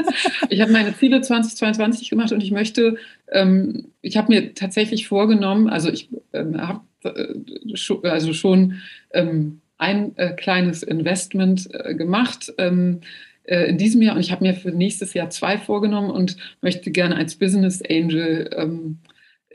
ich 0.50 0.60
habe 0.60 0.72
meine 0.72 0.94
Ziele 0.96 1.20
2022 1.20 2.10
gemacht 2.10 2.32
und 2.32 2.42
ich 2.42 2.50
möchte, 2.50 2.96
ähm, 3.32 3.86
ich 4.02 4.16
habe 4.16 4.32
mir 4.32 4.54
tatsächlich 4.54 5.08
vorgenommen, 5.08 5.68
also 5.68 5.88
ich 5.88 6.10
ähm, 6.32 6.60
habe 6.60 6.80
äh, 7.04 8.08
also 8.08 8.32
schon 8.32 8.80
ähm, 9.12 9.60
ein 9.78 10.16
äh, 10.16 10.34
kleines 10.34 10.82
Investment 10.82 11.68
äh, 11.72 11.94
gemacht 11.94 12.52
ähm, 12.58 13.00
in 13.44 13.78
diesem 13.78 14.02
Jahr 14.02 14.14
und 14.14 14.20
ich 14.20 14.30
habe 14.30 14.44
mir 14.44 14.52
für 14.52 14.72
nächstes 14.72 15.14
Jahr 15.14 15.30
zwei 15.30 15.56
vorgenommen 15.56 16.10
und 16.10 16.36
möchte 16.60 16.90
gerne 16.90 17.16
als 17.16 17.34
Business 17.36 17.80
Angel 17.88 18.50
ähm, 18.54 18.98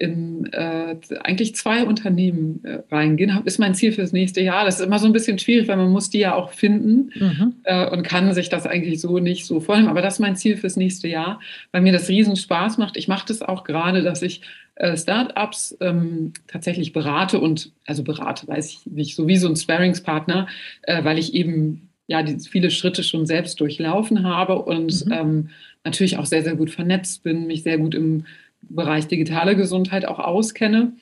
in 0.04 0.52
äh, 0.52 0.98
eigentlich 1.22 1.56
zwei 1.56 1.86
Unternehmen 1.86 2.60
äh, 2.66 2.80
reingehen. 2.94 3.42
Ist 3.46 3.58
mein 3.58 3.74
Ziel 3.74 3.94
fürs 3.94 4.12
nächste 4.12 4.42
Jahr. 4.42 4.66
Das 4.66 4.82
ist 4.82 4.86
immer 4.86 5.00
so 5.00 5.06
ein 5.06 5.14
bisschen 5.14 5.40
schwierig, 5.40 5.70
weil 5.70 5.78
man 5.78 5.92
muss 5.92 6.10
die 6.10 6.20
ja 6.20 6.36
auch 6.36 6.52
finden 6.52 7.12
mhm. 7.16 7.54
äh, 7.64 7.90
und 7.90 8.04
kann 8.04 8.34
sich 8.34 8.50
das 8.50 8.68
eigentlich 8.68 9.00
so 9.00 9.20
nicht 9.20 9.46
so 9.46 9.62
vornehmen. 9.62 9.88
Aber 9.88 10.02
das 10.02 10.16
ist 10.16 10.20
mein 10.20 10.36
Ziel 10.36 10.58
fürs 10.58 10.76
nächste 10.76 11.08
Jahr, 11.08 11.40
weil 11.72 11.82
mir 11.82 11.94
das 11.94 12.10
riesen 12.10 12.36
Spaß 12.36 12.78
macht. 12.78 12.98
Ich 12.98 13.08
mache 13.08 13.26
das 13.26 13.42
auch 13.42 13.64
gerade, 13.64 14.02
dass 14.02 14.22
ich 14.22 14.42
äh, 14.76 14.98
Startups 14.98 15.78
ähm, 15.80 16.34
tatsächlich 16.48 16.92
berate 16.92 17.40
und 17.40 17.72
also 17.86 18.04
berate, 18.04 18.46
weiß 18.46 18.72
ich 18.72 18.86
nicht, 18.86 19.16
so 19.16 19.26
wie 19.26 19.38
so 19.38 19.48
ein 19.48 19.56
Sparringspartner, 19.56 20.48
äh, 20.82 21.02
weil 21.06 21.18
ich 21.18 21.34
eben 21.34 21.88
ja 22.08 22.24
die, 22.24 22.40
viele 22.40 22.72
Schritte 22.72 23.04
schon 23.04 23.26
selbst 23.26 23.62
durchlaufen 23.62 24.24
habe 24.24 24.62
und 24.62 25.06
mhm. 25.06 25.12
ähm, 25.14 25.50
natürlich 25.86 26.18
auch 26.18 26.26
sehr, 26.26 26.44
sehr 26.44 26.58
gut 26.58 26.72
vernetzt 26.72 27.24
bin, 27.24 27.48
mich 27.48 27.64
sehr 27.64 27.78
gut 27.78 27.96
im 27.96 28.26
Bereich 28.70 29.08
digitale 29.08 29.56
Gesundheit 29.56 30.06
auch 30.06 30.20
auskenne. 30.20 30.94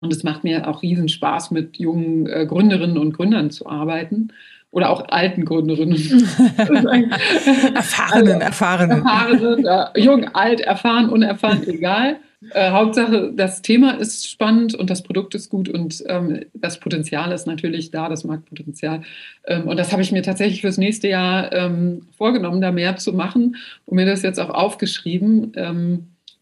Und 0.00 0.12
es 0.12 0.22
macht 0.22 0.44
mir 0.44 0.68
auch 0.68 0.82
riesen 0.82 1.08
Spaß, 1.08 1.50
mit 1.50 1.78
jungen 1.78 2.26
äh, 2.26 2.46
Gründerinnen 2.46 2.98
und 2.98 3.12
Gründern 3.12 3.50
zu 3.50 3.66
arbeiten. 3.66 4.32
oder 4.70 4.90
auch 4.90 5.08
alten 5.08 5.44
Gründerinnen. 5.44 5.96
erfahrenen, 7.74 8.40
erfahrenen. 8.40 8.98
Erfahrenen, 8.98 9.66
äh, 9.66 10.00
jung, 10.00 10.28
alt, 10.34 10.60
erfahren, 10.60 11.08
unerfahren, 11.08 11.66
egal. 11.68 12.16
Äh, 12.50 12.70
Hauptsache, 12.70 13.32
das 13.34 13.62
Thema 13.62 13.92
ist 13.92 14.28
spannend 14.28 14.74
und 14.74 14.90
das 14.90 15.02
Produkt 15.02 15.34
ist 15.34 15.48
gut 15.48 15.68
und 15.68 16.02
ähm, 16.08 16.40
das 16.52 16.80
Potenzial 16.80 17.32
ist 17.32 17.46
natürlich 17.46 17.90
da, 17.90 18.08
das 18.08 18.24
Marktpotenzial. 18.24 19.02
Ähm, 19.46 19.68
und 19.68 19.78
das 19.78 19.92
habe 19.92 20.02
ich 20.02 20.12
mir 20.12 20.22
tatsächlich 20.22 20.60
fürs 20.60 20.76
nächste 20.76 21.08
Jahr 21.08 21.52
ähm, 21.52 22.08
vorgenommen, 22.16 22.60
da 22.60 22.72
mehr 22.72 22.96
zu 22.96 23.12
machen 23.12 23.56
und 23.86 23.96
mir 23.96 24.06
das 24.06 24.22
jetzt 24.22 24.40
auch 24.40 24.50
aufgeschrieben. 24.50 25.52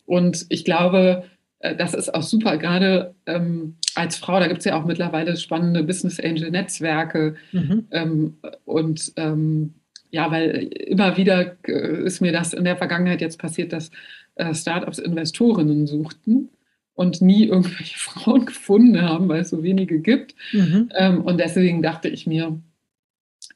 Und 0.04 0.46
ich 0.48 0.64
glaube, 0.64 1.24
äh, 1.60 1.76
das 1.76 1.94
ist 1.94 2.14
auch 2.14 2.22
super, 2.22 2.58
gerade 2.58 3.14
ähm, 3.26 3.76
als 3.94 4.16
Frau, 4.16 4.38
da 4.40 4.48
gibt 4.48 4.60
es 4.60 4.64
ja 4.64 4.80
auch 4.80 4.84
mittlerweile 4.84 5.36
spannende 5.36 5.82
Business 5.82 6.20
Angel 6.20 6.50
Netzwerke 6.50 7.36
mhm. 7.52 7.86
ähm, 7.90 8.36
und 8.64 9.12
ähm, 9.16 9.74
ja, 10.10 10.30
weil 10.30 10.68
immer 10.72 11.16
wieder 11.16 11.56
äh, 11.66 12.04
ist 12.04 12.20
mir 12.20 12.32
das 12.32 12.52
in 12.52 12.64
der 12.64 12.76
Vergangenheit 12.76 13.20
jetzt 13.20 13.38
passiert, 13.38 13.72
dass 13.72 13.90
äh, 14.34 14.54
Startups 14.54 14.98
Investorinnen 14.98 15.86
suchten 15.86 16.50
und 16.94 17.22
nie 17.22 17.46
irgendwelche 17.46 17.98
Frauen 17.98 18.46
gefunden 18.46 19.00
haben, 19.00 19.28
weil 19.28 19.40
es 19.40 19.50
so 19.50 19.62
wenige 19.62 20.00
gibt. 20.00 20.34
Mhm. 20.52 20.90
Ähm, 20.94 21.22
und 21.22 21.38
deswegen 21.38 21.82
dachte 21.82 22.08
ich 22.08 22.26
mir, 22.26 22.60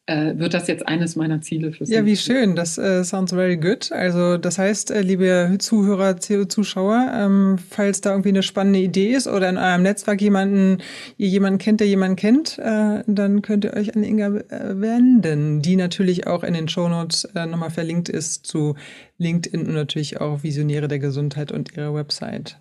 äh, 0.07 0.39
wird 0.39 0.55
das 0.55 0.69
jetzt 0.69 0.87
eines 0.87 1.17
meiner 1.17 1.41
Ziele 1.41 1.73
fürs 1.73 1.91
Ja, 1.91 2.05
wie 2.07 2.17
schön. 2.17 2.55
Das 2.55 2.79
äh, 2.79 3.03
sounds 3.03 3.33
very 3.33 3.57
good. 3.57 3.91
Also 3.91 4.37
das 4.39 4.59
heißt, 4.59 4.93
äh, 4.93 5.01
liebe 5.01 5.57
Zuhörer, 5.59 6.17
Zuschauer, 6.19 7.11
ähm, 7.13 7.59
falls 7.71 8.01
da 8.01 8.11
irgendwie 8.11 8.29
eine 8.31 8.45
spannende 8.45 8.79
Idee 8.79 9.13
ist 9.13 9.27
oder 9.27 9.49
in 9.49 9.57
eurem 9.57 9.83
Netzwerk 9.83 10.21
jemanden, 10.21 10.79
ihr 11.17 11.29
jemanden 11.29 11.59
kennt, 11.59 11.81
der 11.81 11.89
jemanden 11.89 12.17
kennt, 12.17 12.59
äh, 12.59 13.03
dann 13.07 13.43
könnt 13.43 13.65
ihr 13.65 13.75
euch 13.75 13.97
an 13.97 14.05
Inga 14.05 14.29
äh, 14.49 14.81
wenden, 14.81 15.61
die 15.61 15.75
natürlich 15.75 16.27
auch 16.27 16.45
in 16.45 16.55
den 16.55 16.69
Shownotes 16.69 17.25
äh, 17.35 17.47
nochmal 17.47 17.71
verlinkt 17.71 18.09
ist 18.09 18.47
zu 18.47 18.77
LinkedIn 19.19 19.67
und 19.67 19.75
natürlich 19.75 20.21
auch 20.21 20.45
Visionäre 20.45 20.87
der 20.87 21.01
Gesundheit 21.01 21.51
und 21.51 21.77
ihre 21.77 21.95
Website. 21.95 22.59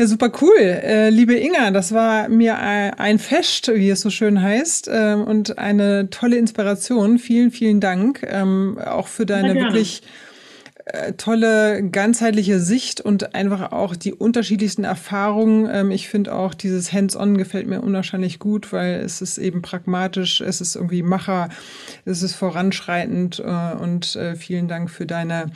Ja, 0.00 0.06
super 0.06 0.32
cool. 0.40 0.58
Äh, 0.58 1.10
liebe 1.10 1.34
Inga, 1.34 1.72
das 1.72 1.92
war 1.92 2.30
mir 2.30 2.58
ein 2.58 3.18
Fest, 3.18 3.70
wie 3.74 3.90
es 3.90 4.00
so 4.00 4.08
schön 4.08 4.40
heißt, 4.40 4.88
äh, 4.88 5.12
und 5.12 5.58
eine 5.58 6.08
tolle 6.08 6.38
Inspiration. 6.38 7.18
Vielen, 7.18 7.50
vielen 7.50 7.80
Dank 7.80 8.26
ähm, 8.26 8.78
auch 8.82 9.08
für 9.08 9.26
deine 9.26 9.54
wirklich 9.54 10.00
äh, 10.86 11.12
tolle 11.12 11.86
ganzheitliche 11.90 12.60
Sicht 12.60 13.02
und 13.02 13.34
einfach 13.34 13.72
auch 13.72 13.94
die 13.94 14.14
unterschiedlichsten 14.14 14.84
Erfahrungen. 14.84 15.68
Ähm, 15.70 15.90
ich 15.90 16.08
finde 16.08 16.34
auch 16.34 16.54
dieses 16.54 16.94
Hands-on 16.94 17.36
gefällt 17.36 17.66
mir 17.66 17.82
unwahrscheinlich 17.82 18.38
gut, 18.38 18.72
weil 18.72 19.00
es 19.00 19.20
ist 19.20 19.36
eben 19.36 19.60
pragmatisch, 19.60 20.40
es 20.40 20.62
ist 20.62 20.76
irgendwie 20.76 21.02
Macher, 21.02 21.50
es 22.06 22.22
ist 22.22 22.36
voranschreitend 22.36 23.38
äh, 23.38 23.74
und 23.74 24.16
äh, 24.16 24.34
vielen 24.34 24.66
Dank 24.66 24.88
für 24.88 25.04
deine 25.04 25.50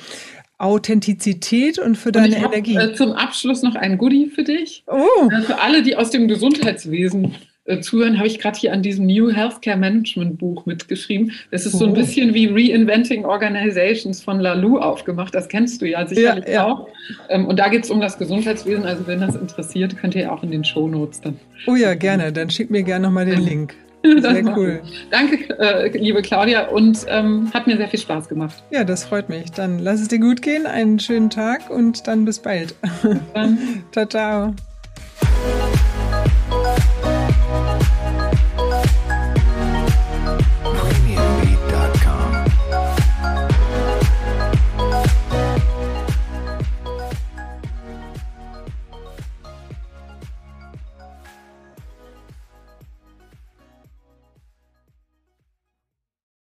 Authentizität 0.59 1.79
und 1.79 1.97
für 1.97 2.13
deine 2.13 2.37
und 2.37 2.45
Energie. 2.45 2.79
Hab, 2.79 2.91
äh, 2.91 2.95
zum 2.95 3.13
Abschluss 3.13 3.63
noch 3.63 3.75
ein 3.75 3.99
Goodie 3.99 4.27
für 4.27 4.45
dich. 4.45 4.85
Oh. 4.87 5.29
Äh, 5.31 5.43
für 5.43 5.61
alle, 5.61 5.83
die 5.83 5.97
aus 5.97 6.11
dem 6.11 6.29
Gesundheitswesen 6.29 7.35
äh, 7.65 7.81
zuhören, 7.81 8.19
habe 8.19 8.29
ich 8.29 8.39
gerade 8.39 8.59
hier 8.59 8.73
an 8.73 8.83
diesem 8.83 9.07
New 9.07 9.33
Healthcare 9.33 9.77
Management 9.77 10.39
Buch 10.39 10.65
mitgeschrieben. 10.65 11.33
Das 11.51 11.67
ist 11.67 11.75
oh. 11.75 11.79
so 11.79 11.85
ein 11.87 11.91
oh. 11.91 11.95
bisschen 11.95 12.35
wie 12.35 12.47
Reinventing 12.47 13.25
Organizations 13.25 14.23
von 14.23 14.39
Lalou 14.39 14.79
aufgemacht. 14.79 15.35
Das 15.35 15.49
kennst 15.49 15.83
du 15.83 15.89
ja 15.89 16.07
sicherlich 16.07 16.47
ja, 16.47 16.53
ja. 16.53 16.67
auch. 16.67 16.89
Ähm, 17.31 17.47
und 17.47 17.59
da 17.59 17.69
geht 17.69 17.85
es 17.85 17.91
um 17.91 18.01
das 18.01 18.17
Gesundheitswesen. 18.19 18.85
Also 18.85 19.07
wenn 19.07 19.21
das 19.21 19.35
interessiert, 19.35 19.97
könnt 19.97 20.15
ihr 20.15 20.33
auch 20.33 20.43
in 20.43 20.53
den 20.53 20.65
Show 20.65 20.87
Notes 20.87 21.21
dann. 21.21 21.39
Oh 21.67 21.75
ja, 21.75 21.95
gerne. 21.95 22.33
Dann 22.33 22.49
schick 22.51 22.71
mir 22.71 22.83
gerne 22.83 23.07
nochmal 23.07 23.27
den 23.27 23.41
Link. 23.41 23.75
Sehr 24.05 24.57
cool. 24.57 24.83
Danke, 25.11 25.59
äh, 25.59 25.97
liebe 25.97 26.21
Claudia, 26.23 26.69
und 26.69 27.07
ähm, 27.09 27.51
hat 27.55 27.67
mir 27.67 27.77
sehr 27.77 27.89
viel 27.89 28.01
Spaß 28.01 28.29
gemacht. 28.29 28.63
Ja, 28.71 28.85
das 28.85 29.05
freut 29.05 29.29
mich. 29.29 29.51
Dann 29.53 29.79
lass 29.79 30.01
es 30.01 30.09
dir 30.09 30.19
gut 30.19 30.43
gehen, 30.43 30.67
einen 30.67 30.99
schönen 30.99 31.31
Tag 31.31 31.71
und 31.71 32.07
dann 32.07 32.25
bis 32.25 32.39
bald. 32.39 32.75
Bis 33.03 33.19
dann. 33.33 33.59
ciao, 33.93 34.07
ciao. 34.07 34.55